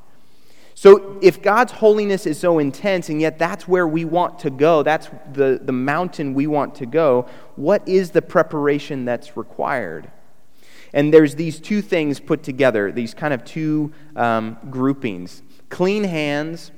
So, 0.76 1.20
if 1.22 1.42
God's 1.42 1.74
holiness 1.74 2.26
is 2.26 2.40
so 2.40 2.58
intense, 2.58 3.10
and 3.10 3.20
yet 3.20 3.38
that's 3.38 3.68
where 3.68 3.88
we 3.88 4.06
want 4.06 4.40
to 4.40 4.50
go, 4.50 4.84
that's 4.84 5.10
the, 5.34 5.60
the 5.62 5.72
mountain 5.72 6.34
we 6.34 6.48
want 6.48 6.76
to 6.76 6.86
go, 6.86 7.28
what 7.56 7.88
is 7.88 8.12
the 8.12 8.22
preparation 8.22 9.06
that's 9.06 9.36
required? 9.36 10.10
And 10.94 11.14
there's 11.14 11.36
these 11.36 11.60
two 11.60 11.82
things 11.82 12.20
put 12.20 12.44
together, 12.44 12.92
these 12.92 13.14
kind 13.14 13.34
of 13.34 13.46
two 13.46 13.94
um, 14.16 14.58
groupings 14.70 15.42
clean 15.70 16.04
hands 16.04 16.72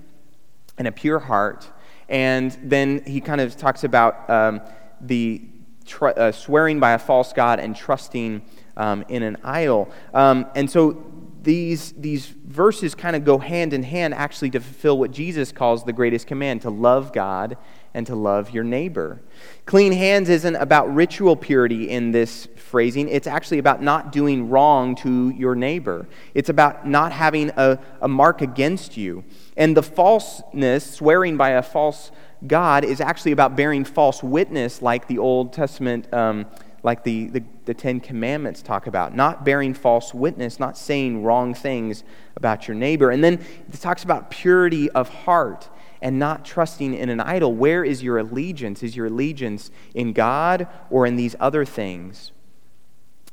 and 0.78 0.88
a 0.88 0.92
pure 0.92 1.20
heart 1.20 1.70
and 2.14 2.56
then 2.62 3.04
he 3.08 3.20
kind 3.20 3.42
of 3.42 3.58
talks 3.58 3.84
about 3.84 4.30
um, 4.30 4.62
the 5.02 5.42
tr- 5.84 6.10
uh, 6.16 6.32
swearing 6.32 6.80
by 6.80 6.92
a 6.92 7.00
false 7.00 7.34
God 7.34 7.60
and 7.60 7.76
trusting 7.76 8.44
um, 8.78 9.04
in 9.10 9.24
an 9.24 9.38
idol. 9.44 9.92
Um, 10.14 10.46
and 10.56 10.70
so 10.70 11.04
these, 11.42 11.92
these 11.94 12.28
verses 12.28 12.94
kind 12.94 13.16
of 13.16 13.26
go 13.26 13.40
hand 13.40 13.74
in 13.74 13.82
hand 13.82 14.14
actually 14.14 14.52
to 14.52 14.60
fulfill 14.60 15.00
what 15.00 15.10
Jesus 15.10 15.52
calls 15.52 15.86
the 15.86 15.92
greatest 15.92 16.28
command 16.28 16.62
to 16.62 16.70
love 16.70 17.14
God 17.14 17.58
and 17.94 18.08
to 18.08 18.16
love 18.16 18.52
your 18.52 18.64
neighbor. 18.64 19.22
Clean 19.66 19.92
hands 19.92 20.30
isn't 20.30 20.56
about 20.56 20.94
ritual 20.94 21.36
purity 21.36 21.90
in 21.90 22.12
this 22.12 22.48
phrasing, 22.56 23.08
it's 23.08 23.28
actually 23.28 23.60
about 23.60 23.84
not 23.84 24.12
doing 24.12 24.50
wrong 24.50 24.96
to 24.96 25.30
your 25.30 25.54
neighbor. 25.54 26.08
It's 26.34 26.50
about 26.50 26.88
not 26.88 27.12
having 27.12 27.52
a, 27.52 27.80
a 28.02 28.08
mark 28.08 28.42
against 28.42 28.98
you. 28.98 29.24
And 29.56 29.78
the 29.78 29.84
falseness, 29.84 30.96
swearing 30.96 31.38
by 31.38 31.52
a 31.52 31.62
false 31.62 32.12
God, 32.48 32.84
is 32.84 33.00
actually 33.00 33.32
about 33.32 33.56
bearing 33.56 33.86
false 33.86 34.24
witness, 34.24 34.82
like 34.82 35.08
the 35.08 35.20
Old 35.20 35.54
Testament, 35.54 36.12
um, 36.12 36.48
like 36.84 37.04
the, 37.04 37.28
the, 37.28 37.44
the 37.66 37.74
Ten 37.74 38.00
Commandments 38.00 38.62
talk 38.62 38.88
about. 38.88 39.16
Not 39.16 39.46
bearing 39.46 39.74
false 39.74 40.14
witness, 40.14 40.60
not 40.60 40.78
saying 40.78 41.24
wrong 41.24 41.54
things 41.54 42.04
about 42.36 42.68
your 42.68 42.76
neighbor. 42.76 43.10
And 43.10 43.24
then 43.24 43.36
it 43.36 43.80
talks 43.80 44.04
about 44.04 44.30
purity 44.30 44.90
of 44.92 45.10
heart 45.10 45.70
and 46.02 46.20
not 46.20 46.44
trusting 46.44 46.94
in 46.94 47.08
an 47.08 47.22
idol. 47.22 47.54
Where 47.54 47.86
is 47.86 48.04
your 48.04 48.18
allegiance? 48.18 48.84
Is 48.84 48.96
your 48.98 49.06
allegiance 49.06 49.72
in 49.96 50.12
God 50.12 50.68
or 50.90 51.06
in 51.06 51.16
these 51.16 51.36
other 51.40 51.64
things? 51.64 52.34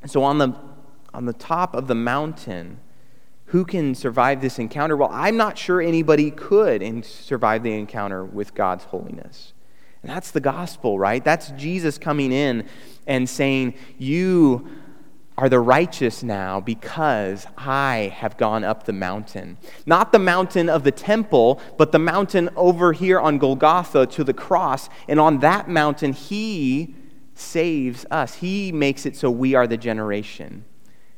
So 0.07 0.23
on 0.23 0.39
the, 0.39 0.55
on 1.13 1.27
the 1.27 1.33
top 1.33 1.75
of 1.75 1.89
the 1.89 1.97
mountain, 1.97 2.79
who 3.47 3.65
can 3.65 3.97
survive 3.97 4.41
this 4.41 4.61
encounter? 4.61 4.97
Well, 4.97 5.11
I'm 5.13 5.37
not 5.37 5.59
sure 5.59 5.83
anybody 5.83 6.31
could 6.31 7.05
survive 7.05 7.65
the 7.65 7.73
encounter 7.73 8.25
with 8.25 8.55
God's 8.55 8.85
holiness. 8.85 9.53
And 10.03 10.11
that's 10.11 10.31
the 10.31 10.41
gospel, 10.41 10.99
right? 10.99 11.23
That's 11.23 11.51
Jesus 11.51 11.99
coming 11.99 12.33
in 12.33 12.67
and 13.07 13.29
saying, 13.29 13.75
You 13.99 14.69
are 15.37 15.49
the 15.49 15.61
righteous 15.61 16.23
now 16.23 16.61
because 16.61 17.47
I 17.57 18.13
have 18.15 18.37
gone 18.37 18.65
up 18.65 18.85
the 18.85 18.93
mountain. 18.93 19.59
Not 19.87 20.13
the 20.13 20.19
mountain 20.19 20.69
of 20.69 20.85
the 20.85 20.93
temple, 20.93 21.61
but 21.79 21.93
the 21.93 21.99
mountain 21.99 22.51
over 22.57 22.93
here 22.93 23.21
on 23.21 23.39
Golgotha 23.39 24.07
to 24.07 24.25
the 24.25 24.35
cross. 24.35 24.89
And 25.09 25.21
on 25.21 25.41
that 25.41 25.69
mountain, 25.69 26.13
He 26.13 26.95
saves 27.35 28.07
us. 28.11 28.37
He 28.37 28.73
makes 28.73 29.07
it 29.07 29.17
so 29.17 29.31
we 29.31 29.55
are 29.55 29.67
the 29.67 29.77
generation 29.77 30.65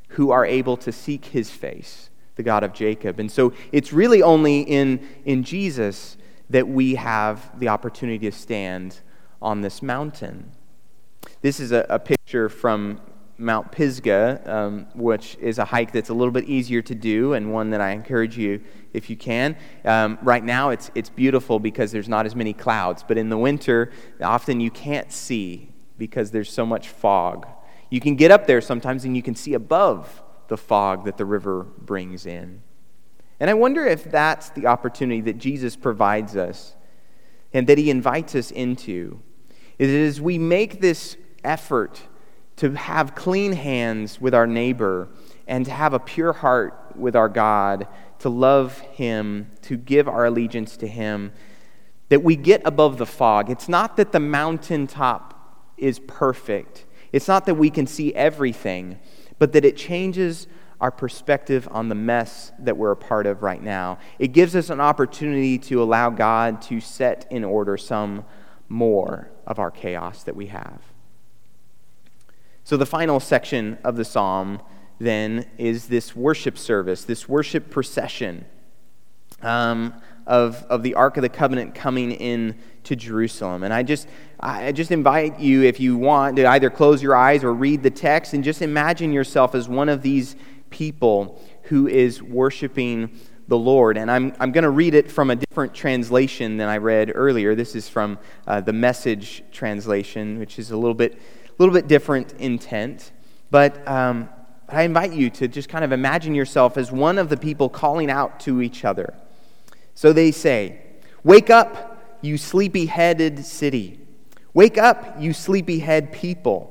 who 0.08 0.30
are 0.30 0.44
able 0.44 0.76
to 0.78 0.92
seek 0.92 1.26
His 1.26 1.50
face, 1.50 2.10
the 2.36 2.42
God 2.42 2.62
of 2.64 2.72
Jacob. 2.72 3.18
And 3.18 3.30
so 3.30 3.52
it's 3.70 3.92
really 3.92 4.22
only 4.22 4.60
in, 4.60 5.06
in 5.24 5.42
Jesus 5.42 6.16
that 6.50 6.68
we 6.68 6.94
have 6.96 7.58
the 7.58 7.68
opportunity 7.68 8.30
to 8.30 8.36
stand 8.36 9.00
on 9.40 9.60
this 9.60 9.82
mountain. 9.82 10.52
This 11.40 11.60
is 11.60 11.72
a, 11.72 11.86
a 11.88 11.98
picture 11.98 12.48
from 12.48 13.00
Mount 13.38 13.72
Pisgah, 13.72 14.40
um, 14.44 14.86
which 14.94 15.36
is 15.40 15.58
a 15.58 15.64
hike 15.64 15.92
that's 15.92 16.10
a 16.10 16.14
little 16.14 16.32
bit 16.32 16.44
easier 16.44 16.82
to 16.82 16.94
do 16.94 17.32
and 17.32 17.52
one 17.52 17.70
that 17.70 17.80
I 17.80 17.90
encourage 17.90 18.38
you 18.38 18.62
if 18.92 19.10
you 19.10 19.16
can. 19.16 19.56
Um, 19.84 20.18
right 20.22 20.44
now, 20.44 20.70
it's, 20.70 20.90
it's 20.94 21.10
beautiful 21.10 21.58
because 21.58 21.90
there's 21.92 22.08
not 22.08 22.26
as 22.26 22.36
many 22.36 22.52
clouds, 22.52 23.04
but 23.06 23.18
in 23.18 23.28
the 23.28 23.38
winter, 23.38 23.90
often 24.20 24.60
you 24.60 24.70
can't 24.70 25.10
see 25.12 25.72
because 25.98 26.30
there's 26.30 26.52
so 26.52 26.64
much 26.64 26.88
fog. 26.88 27.46
You 27.90 28.00
can 28.00 28.16
get 28.16 28.30
up 28.30 28.46
there 28.46 28.60
sometimes 28.60 29.04
and 29.04 29.16
you 29.16 29.22
can 29.22 29.34
see 29.34 29.54
above 29.54 30.22
the 30.48 30.56
fog 30.56 31.04
that 31.04 31.16
the 31.16 31.24
river 31.24 31.64
brings 31.78 32.26
in. 32.26 32.62
And 33.42 33.50
I 33.50 33.54
wonder 33.54 33.84
if 33.84 34.04
that's 34.04 34.50
the 34.50 34.68
opportunity 34.68 35.20
that 35.22 35.36
Jesus 35.36 35.74
provides 35.74 36.36
us 36.36 36.76
and 37.52 37.66
that 37.66 37.76
he 37.76 37.90
invites 37.90 38.36
us 38.36 38.52
into. 38.52 39.20
Is 39.80 40.10
as 40.10 40.20
we 40.20 40.38
make 40.38 40.80
this 40.80 41.16
effort 41.42 42.02
to 42.58 42.70
have 42.74 43.16
clean 43.16 43.54
hands 43.54 44.20
with 44.20 44.32
our 44.32 44.46
neighbor 44.46 45.08
and 45.48 45.64
to 45.64 45.72
have 45.72 45.92
a 45.92 45.98
pure 45.98 46.32
heart 46.32 46.92
with 46.94 47.16
our 47.16 47.28
God, 47.28 47.88
to 48.20 48.28
love 48.28 48.78
Him, 48.78 49.50
to 49.62 49.76
give 49.76 50.06
our 50.06 50.24
allegiance 50.24 50.76
to 50.76 50.86
Him, 50.86 51.32
that 52.10 52.22
we 52.22 52.36
get 52.36 52.62
above 52.64 52.96
the 52.96 53.06
fog. 53.06 53.50
It's 53.50 53.68
not 53.68 53.96
that 53.96 54.12
the 54.12 54.20
mountaintop 54.20 55.74
is 55.76 55.98
perfect, 55.98 56.84
it's 57.10 57.26
not 57.26 57.46
that 57.46 57.56
we 57.56 57.70
can 57.70 57.88
see 57.88 58.14
everything, 58.14 59.00
but 59.40 59.52
that 59.52 59.64
it 59.64 59.76
changes 59.76 60.46
our 60.82 60.90
perspective 60.90 61.68
on 61.70 61.88
the 61.88 61.94
mess 61.94 62.50
that 62.58 62.76
we're 62.76 62.90
a 62.90 62.96
part 62.96 63.24
of 63.24 63.44
right 63.44 63.62
now. 63.62 63.98
It 64.18 64.32
gives 64.32 64.56
us 64.56 64.68
an 64.68 64.80
opportunity 64.80 65.56
to 65.58 65.80
allow 65.80 66.10
God 66.10 66.60
to 66.62 66.80
set 66.80 67.24
in 67.30 67.44
order 67.44 67.76
some 67.76 68.24
more 68.68 69.30
of 69.46 69.60
our 69.60 69.70
chaos 69.70 70.24
that 70.24 70.34
we 70.34 70.48
have. 70.48 70.80
So, 72.64 72.76
the 72.76 72.86
final 72.86 73.20
section 73.20 73.78
of 73.84 73.94
the 73.94 74.04
psalm 74.04 74.60
then 74.98 75.46
is 75.56 75.86
this 75.86 76.16
worship 76.16 76.58
service, 76.58 77.04
this 77.04 77.28
worship 77.28 77.70
procession 77.70 78.44
um, 79.40 79.94
of, 80.26 80.64
of 80.68 80.82
the 80.82 80.94
Ark 80.94 81.16
of 81.16 81.22
the 81.22 81.28
Covenant 81.28 81.76
coming 81.76 82.10
in 82.10 82.56
to 82.84 82.96
Jerusalem. 82.96 83.62
And 83.62 83.72
I 83.72 83.82
just, 83.82 84.08
I 84.40 84.72
just 84.72 84.90
invite 84.90 85.38
you, 85.38 85.62
if 85.62 85.78
you 85.78 85.96
want, 85.96 86.36
to 86.36 86.46
either 86.46 86.70
close 86.70 87.02
your 87.02 87.14
eyes 87.14 87.44
or 87.44 87.52
read 87.52 87.82
the 87.82 87.90
text 87.90 88.34
and 88.34 88.42
just 88.42 88.62
imagine 88.62 89.12
yourself 89.12 89.54
as 89.54 89.68
one 89.68 89.88
of 89.88 90.02
these 90.02 90.36
people 90.72 91.40
who 91.64 91.86
is 91.86 92.20
worshiping 92.20 93.16
the 93.46 93.58
Lord. 93.58 93.96
And 93.96 94.10
I'm, 94.10 94.34
I'm 94.40 94.50
going 94.50 94.64
to 94.64 94.70
read 94.70 94.94
it 94.94 95.10
from 95.10 95.30
a 95.30 95.36
different 95.36 95.74
translation 95.74 96.56
than 96.56 96.68
I 96.68 96.78
read 96.78 97.12
earlier. 97.14 97.54
This 97.54 97.76
is 97.76 97.88
from 97.88 98.18
uh, 98.46 98.60
the 98.60 98.72
message 98.72 99.44
translation, 99.52 100.40
which 100.40 100.58
is 100.58 100.72
a 100.72 100.76
little 100.76 100.94
bit 100.94 101.20
little 101.62 101.74
bit 101.74 101.86
different 101.86 102.32
intent, 102.40 103.12
but 103.50 103.86
um, 103.86 104.28
I 104.68 104.82
invite 104.82 105.12
you 105.12 105.30
to 105.30 105.46
just 105.46 105.68
kind 105.68 105.84
of 105.84 105.92
imagine 105.92 106.34
yourself 106.34 106.76
as 106.76 106.90
one 106.90 107.18
of 107.18 107.28
the 107.28 107.36
people 107.36 107.68
calling 107.68 108.10
out 108.10 108.40
to 108.40 108.60
each 108.60 108.84
other. 108.84 109.14
So 109.94 110.12
they 110.12 110.32
say, 110.32 110.80
Wake 111.22 111.50
up, 111.50 112.02
you 112.20 112.36
sleepy 112.36 112.86
headed 112.86 113.44
city. 113.44 114.00
Wake 114.54 114.76
up, 114.76 115.20
you 115.20 115.32
sleepy 115.32 115.78
head 115.78 116.12
people. 116.12 116.68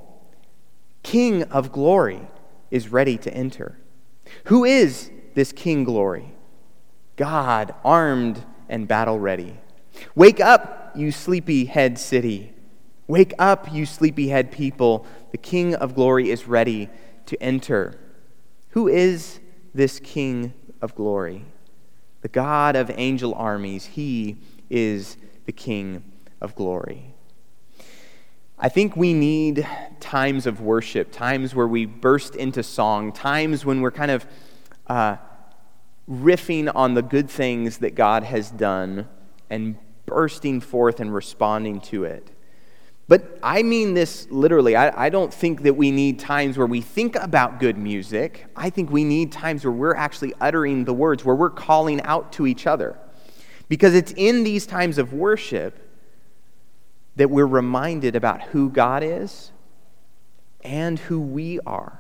King 1.04 1.44
of 1.44 1.72
glory 1.72 2.28
is 2.70 2.90
ready 2.90 3.18
to 3.20 3.34
enter. 3.34 3.78
Who 4.46 4.66
is 4.66 5.12
this 5.34 5.52
King 5.52 5.84
glory? 5.84 6.34
God, 7.16 7.74
armed 7.84 8.44
and 8.70 8.88
battle 8.88 9.20
ready. 9.20 9.58
Wake 10.16 10.40
up, 10.40 10.92
you 10.96 11.12
sleepy 11.12 11.66
head 11.66 12.00
city. 12.00 12.54
Wake 13.08 13.34
up, 13.38 13.72
you 13.74 13.86
sleepyhead 13.86 14.52
people. 14.52 15.06
The 15.32 15.38
King 15.38 15.76
of 15.76 15.96
glory 15.96 16.30
is 16.30 16.48
ready 16.48 16.90
to 17.26 17.42
enter. 17.42 18.00
Who 18.70 18.88
is 18.88 19.40
this 19.74 20.00
King 20.00 20.54
of 20.82 20.96
glory? 20.96 21.46
The 22.22 22.30
God 22.30 22.76
of 22.76 22.92
angel 22.96 23.34
armies. 23.34 23.86
He 23.86 24.38
is 24.70 25.18
the 25.46 25.52
King 25.52 26.04
of 26.40 26.56
glory. 26.56 27.14
I 28.64 28.70
think 28.70 28.96
we 28.96 29.16
need 29.16 29.68
times 30.00 30.46
of 30.46 30.62
worship, 30.62 31.12
times 31.12 31.56
where 31.56 31.68
we 31.68 31.88
burst 31.88 32.36
into 32.36 32.62
song, 32.62 33.12
times 33.12 33.66
when 33.66 33.82
we're 33.82 33.90
kind 33.90 34.12
of 34.12 34.28
uh, 34.86 35.16
riffing 36.08 36.72
on 36.76 36.94
the 36.94 37.02
good 37.02 37.28
things 37.28 37.80
that 37.80 37.96
God 37.96 38.22
has 38.24 38.52
done 38.52 39.08
and 39.50 39.78
bursting 40.06 40.62
forth 40.62 41.00
and 41.00 41.12
responding 41.12 41.82
to 41.82 42.04
it. 42.04 42.30
But 43.08 43.40
I 43.42 43.64
mean 43.64 43.96
this 43.96 44.28
literally. 44.30 44.76
I, 44.76 45.06
I, 45.06 45.10
don't 45.10 45.34
think 45.34 45.64
that 45.64 45.74
we 45.74 45.90
need 45.90 46.20
times 46.20 46.56
where 46.56 46.68
we 46.68 46.82
think 46.82 47.16
about 47.16 47.60
good 47.60 47.80
music. 47.80 48.46
I 48.56 48.70
think 48.70 48.92
we 48.92 49.04
need 49.04 49.32
times 49.32 49.66
where 49.66 49.72
we're 49.72 49.96
actually 49.96 50.36
uttering 50.40 50.86
the 50.86 50.94
words, 50.94 51.26
where 51.26 51.36
we're 51.36 51.50
calling 51.50 52.00
out 52.04 52.32
to 52.34 52.46
each 52.46 52.68
other. 52.68 53.00
Because 53.70 53.96
it's 53.96 54.14
in 54.16 54.44
these 54.44 54.68
times 54.68 55.00
of 55.00 55.14
worship 55.14 55.91
that 57.16 57.30
we're 57.30 57.46
reminded 57.46 58.16
about 58.16 58.42
who 58.42 58.70
God 58.70 59.04
is 59.04 59.52
and 60.64 61.00
who 61.00 61.20
we 61.20 61.60
are. 61.62 62.00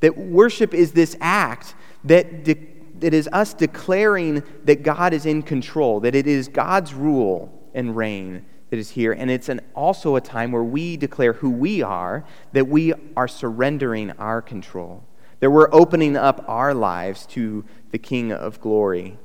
That 0.00 0.16
worship 0.16 0.74
is 0.74 0.92
this 0.92 1.16
act 1.20 1.74
that, 2.04 2.44
de- 2.44 2.68
that 2.98 3.14
is 3.14 3.28
us 3.32 3.54
declaring 3.54 4.42
that 4.64 4.82
God 4.82 5.12
is 5.12 5.26
in 5.26 5.42
control, 5.42 6.00
that 6.00 6.14
it 6.14 6.26
is 6.26 6.48
God's 6.48 6.94
rule 6.94 7.52
and 7.74 7.96
reign 7.96 8.44
that 8.70 8.78
is 8.78 8.90
here. 8.90 9.12
And 9.12 9.30
it's 9.30 9.48
an, 9.48 9.60
also 9.74 10.16
a 10.16 10.20
time 10.20 10.52
where 10.52 10.64
we 10.64 10.96
declare 10.96 11.34
who 11.34 11.50
we 11.50 11.82
are, 11.82 12.24
that 12.52 12.68
we 12.68 12.94
are 13.16 13.28
surrendering 13.28 14.12
our 14.12 14.40
control, 14.40 15.04
that 15.40 15.50
we're 15.50 15.68
opening 15.72 16.16
up 16.16 16.44
our 16.48 16.72
lives 16.72 17.26
to 17.26 17.64
the 17.90 17.98
King 17.98 18.32
of 18.32 18.60
glory. 18.60 19.18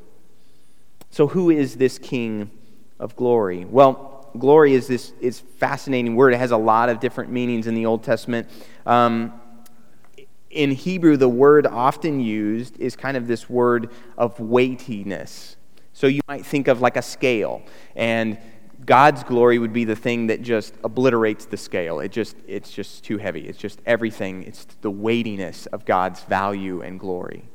So, 1.11 1.27
who 1.27 1.49
is 1.49 1.77
this 1.77 1.97
King 1.97 2.51
of 2.99 3.15
glory? 3.15 3.65
Well, 3.65 4.14
glory 4.39 4.73
is 4.73 4.87
this 4.87 5.13
is 5.19 5.39
fascinating 5.39 6.15
word. 6.15 6.33
It 6.33 6.37
has 6.37 6.51
a 6.51 6.57
lot 6.57 6.89
of 6.89 6.99
different 6.99 7.31
meanings 7.31 7.67
in 7.67 7.75
the 7.75 7.85
Old 7.85 8.03
Testament. 8.03 8.47
Um, 8.85 9.33
in 10.49 10.71
Hebrew, 10.71 11.17
the 11.17 11.29
word 11.29 11.67
often 11.67 12.19
used 12.19 12.79
is 12.79 12.95
kind 12.95 13.17
of 13.17 13.27
this 13.27 13.49
word 13.49 13.91
of 14.17 14.39
weightiness. 14.39 15.57
So 15.93 16.07
you 16.07 16.21
might 16.27 16.45
think 16.45 16.67
of 16.67 16.81
like 16.81 16.97
a 16.97 17.01
scale, 17.01 17.61
and 17.95 18.37
God's 18.85 19.23
glory 19.23 19.59
would 19.59 19.73
be 19.73 19.85
the 19.85 19.95
thing 19.95 20.27
that 20.27 20.41
just 20.41 20.73
obliterates 20.83 21.45
the 21.45 21.57
scale. 21.57 21.99
It 21.99 22.11
just, 22.11 22.35
it's 22.47 22.71
just 22.71 23.03
too 23.03 23.17
heavy. 23.17 23.47
It's 23.47 23.57
just 23.57 23.79
everything. 23.85 24.43
It's 24.43 24.65
the 24.81 24.91
weightiness 24.91 25.65
of 25.67 25.85
God's 25.85 26.21
value 26.23 26.81
and 26.81 26.99
glory. 26.99 27.45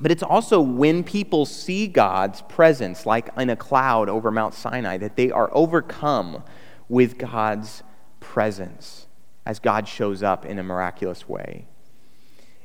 But 0.00 0.10
it's 0.10 0.22
also 0.22 0.60
when 0.60 1.02
people 1.02 1.44
see 1.44 1.86
God's 1.88 2.42
presence, 2.42 3.04
like 3.04 3.30
in 3.36 3.50
a 3.50 3.56
cloud 3.56 4.08
over 4.08 4.30
Mount 4.30 4.54
Sinai, 4.54 4.96
that 4.98 5.16
they 5.16 5.30
are 5.30 5.50
overcome 5.52 6.42
with 6.88 7.18
God's 7.18 7.82
presence 8.20 9.06
as 9.44 9.58
God 9.58 9.88
shows 9.88 10.22
up 10.22 10.44
in 10.44 10.58
a 10.58 10.62
miraculous 10.62 11.28
way. 11.28 11.66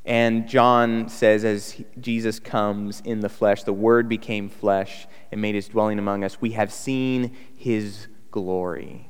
And 0.05 0.49
John 0.49 1.07
says, 1.07 1.45
as 1.45 1.81
Jesus 1.99 2.37
comes 2.39 3.01
in 3.05 3.21
the 3.21 3.29
flesh, 3.29 3.63
the 3.63 3.71
Word 3.71 4.09
became 4.09 4.49
flesh 4.49 5.07
and 5.31 5.41
made 5.41 5.55
his 5.55 5.69
dwelling 5.69 5.97
among 5.97 6.25
us. 6.25 6.41
We 6.41 6.51
have 6.51 6.73
seen 6.73 7.35
his 7.55 8.07
glory, 8.29 9.09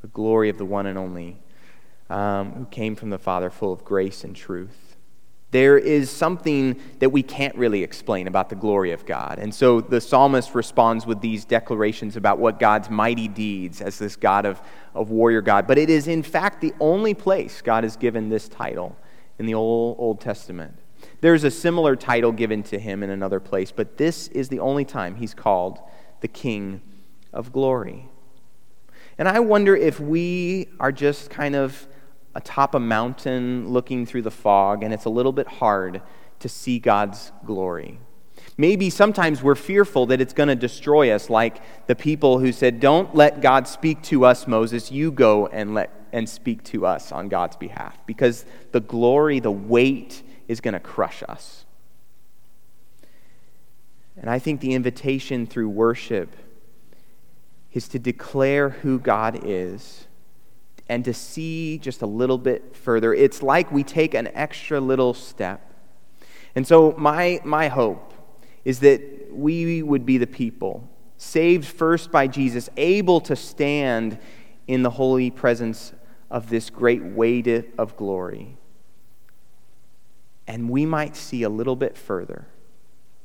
the 0.00 0.08
glory 0.08 0.48
of 0.48 0.56
the 0.56 0.64
one 0.64 0.86
and 0.86 0.96
only, 0.96 1.36
um, 2.08 2.52
who 2.52 2.64
came 2.66 2.96
from 2.96 3.10
the 3.10 3.18
Father, 3.18 3.50
full 3.50 3.74
of 3.74 3.84
grace 3.84 4.24
and 4.24 4.34
truth. 4.34 4.85
There 5.52 5.78
is 5.78 6.10
something 6.10 6.80
that 6.98 7.10
we 7.10 7.22
can't 7.22 7.54
really 7.56 7.82
explain 7.82 8.26
about 8.26 8.48
the 8.48 8.56
glory 8.56 8.90
of 8.92 9.06
God. 9.06 9.38
And 9.38 9.54
so 9.54 9.80
the 9.80 10.00
psalmist 10.00 10.54
responds 10.54 11.06
with 11.06 11.20
these 11.20 11.44
declarations 11.44 12.16
about 12.16 12.38
what 12.38 12.58
God's 12.58 12.90
mighty 12.90 13.28
deeds 13.28 13.80
as 13.80 13.98
this 13.98 14.16
God 14.16 14.44
of, 14.44 14.60
of 14.92 15.10
warrior 15.10 15.42
God. 15.42 15.66
But 15.66 15.78
it 15.78 15.88
is, 15.88 16.08
in 16.08 16.22
fact, 16.22 16.60
the 16.60 16.74
only 16.80 17.14
place 17.14 17.62
God 17.62 17.84
has 17.84 17.96
given 17.96 18.28
this 18.28 18.48
title 18.48 18.96
in 19.38 19.46
the 19.46 19.54
Old, 19.54 19.96
Old 19.98 20.20
Testament. 20.20 20.78
There's 21.20 21.44
a 21.44 21.50
similar 21.50 21.94
title 21.94 22.32
given 22.32 22.62
to 22.64 22.78
him 22.78 23.02
in 23.02 23.10
another 23.10 23.40
place, 23.40 23.70
but 23.70 23.96
this 23.96 24.28
is 24.28 24.48
the 24.48 24.60
only 24.60 24.84
time 24.84 25.16
he's 25.16 25.34
called 25.34 25.78
the 26.20 26.28
King 26.28 26.80
of 27.32 27.52
Glory. 27.52 28.08
And 29.18 29.28
I 29.28 29.40
wonder 29.40 29.76
if 29.76 30.00
we 30.00 30.68
are 30.80 30.92
just 30.92 31.30
kind 31.30 31.54
of 31.54 31.86
atop 32.36 32.74
a 32.74 32.80
mountain 32.80 33.68
looking 33.68 34.04
through 34.06 34.22
the 34.22 34.30
fog, 34.30 34.82
and 34.82 34.92
it's 34.92 35.06
a 35.06 35.10
little 35.10 35.32
bit 35.32 35.48
hard 35.48 36.02
to 36.38 36.48
see 36.48 36.78
God's 36.78 37.32
glory. 37.44 37.98
Maybe 38.58 38.90
sometimes 38.90 39.42
we're 39.42 39.54
fearful 39.54 40.06
that 40.06 40.20
it's 40.20 40.32
going 40.32 40.48
to 40.48 40.54
destroy 40.54 41.10
us, 41.10 41.28
like 41.28 41.60
the 41.86 41.94
people 41.94 42.38
who 42.38 42.52
said, 42.52 42.78
Don't 42.78 43.14
let 43.14 43.40
God 43.40 43.66
speak 43.66 44.02
to 44.04 44.24
us, 44.24 44.46
Moses. 44.46 44.92
You 44.92 45.10
go 45.10 45.46
and, 45.46 45.74
let, 45.74 45.90
and 46.12 46.28
speak 46.28 46.62
to 46.64 46.86
us 46.86 47.12
on 47.12 47.28
God's 47.28 47.56
behalf. 47.56 47.98
Because 48.06 48.44
the 48.72 48.80
glory, 48.80 49.40
the 49.40 49.50
weight 49.50 50.22
is 50.48 50.60
going 50.60 50.74
to 50.74 50.80
crush 50.80 51.22
us. 51.28 51.64
And 54.16 54.30
I 54.30 54.38
think 54.38 54.60
the 54.60 54.74
invitation 54.74 55.46
through 55.46 55.68
worship 55.68 56.34
is 57.72 57.88
to 57.88 57.98
declare 57.98 58.70
who 58.70 58.98
God 58.98 59.40
is 59.44 60.05
and 60.88 61.04
to 61.04 61.12
see 61.12 61.78
just 61.78 62.02
a 62.02 62.06
little 62.06 62.38
bit 62.38 62.76
further. 62.76 63.12
It's 63.12 63.42
like 63.42 63.70
we 63.72 63.82
take 63.82 64.14
an 64.14 64.28
extra 64.34 64.80
little 64.80 65.14
step. 65.14 65.72
And 66.54 66.66
so, 66.66 66.94
my, 66.96 67.40
my 67.44 67.68
hope 67.68 68.12
is 68.64 68.80
that 68.80 69.28
we 69.30 69.82
would 69.82 70.06
be 70.06 70.18
the 70.18 70.26
people, 70.26 70.88
saved 71.18 71.66
first 71.66 72.10
by 72.10 72.26
Jesus, 72.26 72.68
able 72.76 73.20
to 73.22 73.36
stand 73.36 74.18
in 74.66 74.82
the 74.82 74.90
holy 74.90 75.30
presence 75.30 75.92
of 76.30 76.48
this 76.48 76.70
great 76.70 77.02
weight 77.02 77.46
of 77.78 77.96
glory. 77.96 78.56
And 80.46 80.70
we 80.70 80.86
might 80.86 81.16
see 81.16 81.42
a 81.42 81.48
little 81.48 81.76
bit 81.76 81.96
further 81.96 82.46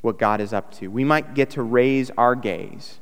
what 0.02 0.18
God 0.18 0.42
is 0.42 0.54
up 0.54 0.72
to. 0.74 0.88
We 0.88 1.04
might 1.04 1.36
get 1.36 1.52
to 1.52 1.62
raise 1.62 2.10
our 2.12 2.36
gaze 2.36 3.00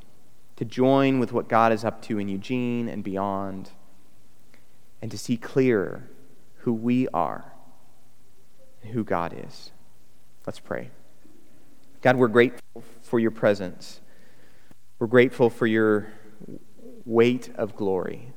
to 0.57 0.65
join 0.65 1.19
with 1.19 1.31
what 1.31 1.47
God 1.47 1.71
is 1.71 1.85
up 1.85 2.01
to 2.03 2.19
in 2.19 2.27
Eugene 2.27 2.89
and 2.89 3.03
beyond, 3.03 3.71
and 5.01 5.11
to 5.11 5.17
see 5.17 5.37
clearer 5.37 6.09
who 6.59 6.73
we 6.73 7.07
are 7.09 7.53
and 8.83 8.91
who 8.91 9.03
God 9.03 9.33
is. 9.35 9.71
Let's 10.45 10.59
pray. 10.59 10.89
God, 12.01 12.15
we're 12.15 12.27
grateful 12.27 12.83
for 13.01 13.19
your 13.19 13.31
presence. 13.31 13.99
We're 14.99 15.07
grateful 15.07 15.49
for 15.49 15.67
your 15.67 16.07
weight 17.05 17.49
of 17.55 17.75
glory. 17.75 18.33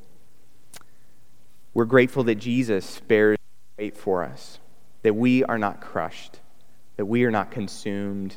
We're 1.74 1.84
grateful 1.84 2.24
that 2.24 2.36
Jesus 2.36 3.00
bears 3.00 3.38
weight 3.78 3.96
for 3.96 4.24
us, 4.24 4.58
that 5.02 5.14
we 5.14 5.42
are 5.44 5.58
not 5.58 5.80
crushed, 5.80 6.40
that 6.96 7.06
we 7.06 7.24
are 7.24 7.30
not 7.30 7.50
consumed, 7.50 8.36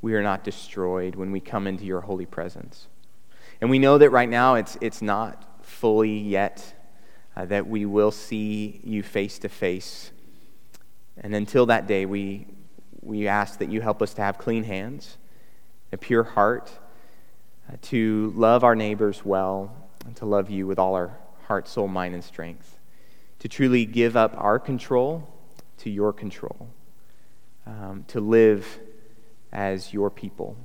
we 0.00 0.14
are 0.14 0.22
not 0.22 0.42
destroyed 0.42 1.14
when 1.14 1.30
we 1.30 1.40
come 1.40 1.66
into 1.66 1.84
your 1.84 2.00
holy 2.00 2.26
presence. 2.26 2.88
And 3.60 3.70
we 3.70 3.78
know 3.78 3.98
that 3.98 4.10
right 4.10 4.28
now 4.28 4.56
it's, 4.56 4.76
it's 4.80 5.00
not 5.00 5.64
fully 5.64 6.18
yet, 6.18 6.74
uh, 7.36 7.46
that 7.46 7.66
we 7.66 7.86
will 7.86 8.10
see 8.10 8.80
you 8.84 9.02
face 9.02 9.38
to 9.40 9.48
face. 9.48 10.12
And 11.16 11.34
until 11.34 11.66
that 11.66 11.86
day, 11.86 12.06
we, 12.06 12.46
we 13.00 13.28
ask 13.28 13.58
that 13.58 13.70
you 13.70 13.80
help 13.80 14.02
us 14.02 14.14
to 14.14 14.22
have 14.22 14.38
clean 14.38 14.64
hands, 14.64 15.16
a 15.92 15.96
pure 15.96 16.22
heart, 16.22 16.70
uh, 17.68 17.76
to 17.82 18.32
love 18.36 18.64
our 18.64 18.74
neighbors 18.74 19.24
well, 19.24 19.74
and 20.04 20.16
to 20.16 20.26
love 20.26 20.50
you 20.50 20.66
with 20.66 20.78
all 20.78 20.94
our 20.94 21.16
heart, 21.46 21.68
soul, 21.68 21.88
mind, 21.88 22.14
and 22.14 22.24
strength. 22.24 22.78
To 23.40 23.48
truly 23.48 23.84
give 23.84 24.16
up 24.16 24.34
our 24.36 24.58
control 24.58 25.28
to 25.78 25.90
your 25.90 26.12
control. 26.12 26.68
Um, 27.66 28.04
to 28.08 28.20
live 28.20 28.78
as 29.52 29.92
your 29.92 30.10
people. 30.10 30.56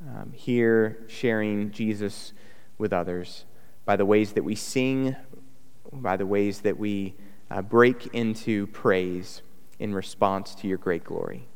Um, 0.00 0.32
here, 0.32 0.98
sharing 1.08 1.70
Jesus 1.70 2.32
with 2.78 2.92
others 2.92 3.44
by 3.84 3.96
the 3.96 4.06
ways 4.06 4.32
that 4.32 4.42
we 4.42 4.54
sing, 4.54 5.14
by 5.92 6.16
the 6.16 6.26
ways 6.26 6.60
that 6.60 6.78
we 6.78 7.14
uh, 7.50 7.62
break 7.62 8.08
into 8.12 8.66
praise 8.68 9.42
in 9.78 9.94
response 9.94 10.54
to 10.54 10.68
your 10.68 10.78
great 10.78 11.04
glory. 11.04 11.46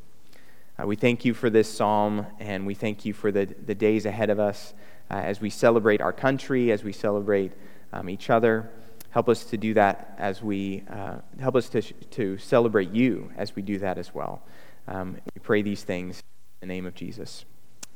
Uh, 0.77 0.85
we 0.85 0.95
thank 0.95 1.23
you 1.23 1.33
for 1.33 1.49
this 1.49 1.71
psalm, 1.71 2.25
and 2.39 2.67
we 2.67 2.73
thank 2.73 3.05
you 3.05 3.13
for 3.13 3.31
the, 3.31 3.45
the 3.65 3.75
days 3.75 4.05
ahead 4.05 4.29
of 4.29 4.39
us 4.39 4.73
uh, 5.09 5.13
as 5.13 5.39
we 5.39 5.49
celebrate 5.49 6.01
our 6.01 6.11
country, 6.11 6.71
as 6.71 6.83
we 6.83 6.91
celebrate 6.91 7.53
um, 7.93 8.09
each 8.09 8.29
other. 8.29 8.69
Help 9.11 9.29
us 9.29 9.45
to 9.45 9.57
do 9.57 9.73
that 9.73 10.13
as 10.17 10.43
we, 10.43 10.83
uh, 10.89 11.15
help 11.39 11.55
us 11.55 11.69
to, 11.69 11.81
to 11.81 12.37
celebrate 12.37 12.91
you 12.91 13.31
as 13.37 13.55
we 13.55 13.61
do 13.61 13.77
that 13.77 13.97
as 13.97 14.13
well. 14.13 14.41
Um, 14.89 15.17
we 15.33 15.39
pray 15.41 15.61
these 15.61 15.83
things 15.83 16.21
in 16.61 16.67
the 16.67 16.73
name 16.73 16.85
of 16.85 16.93
Jesus. 16.93 17.45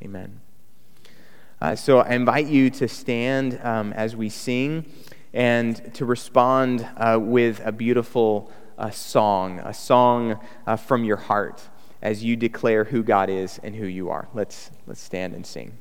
Amen. 0.02 0.39
Uh, 1.62 1.75
so 1.75 1.99
I 1.99 2.12
invite 2.12 2.47
you 2.47 2.69
to 2.69 2.88
stand 2.88 3.60
um, 3.62 3.91
as 3.91 4.15
we 4.15 4.30
sing 4.30 4.86
and 5.34 5.94
to 5.94 6.06
respond 6.06 6.88
uh, 6.98 7.20
with 7.22 7.62
a 7.65 7.72
beautiful 7.72 8.52
uh, 8.78 8.89
song, 8.89 9.60
a 9.60 9.74
song 9.74 10.39
uh, 10.65 10.76
from 10.76 11.04
your 11.04 11.18
heart 11.18 11.62
as 12.02 12.24
you 12.24 12.36
declare 12.36 12.86
who 12.86 13.04
God 13.04 13.30
is 13.30 13.60
and 13.62 13.76
who 13.76 13.86
you 13.86 14.10
are. 14.10 14.28
Let's, 14.34 14.72
let's 14.88 15.02
stand 15.02 15.34
and 15.34 15.46
sing. 15.46 15.78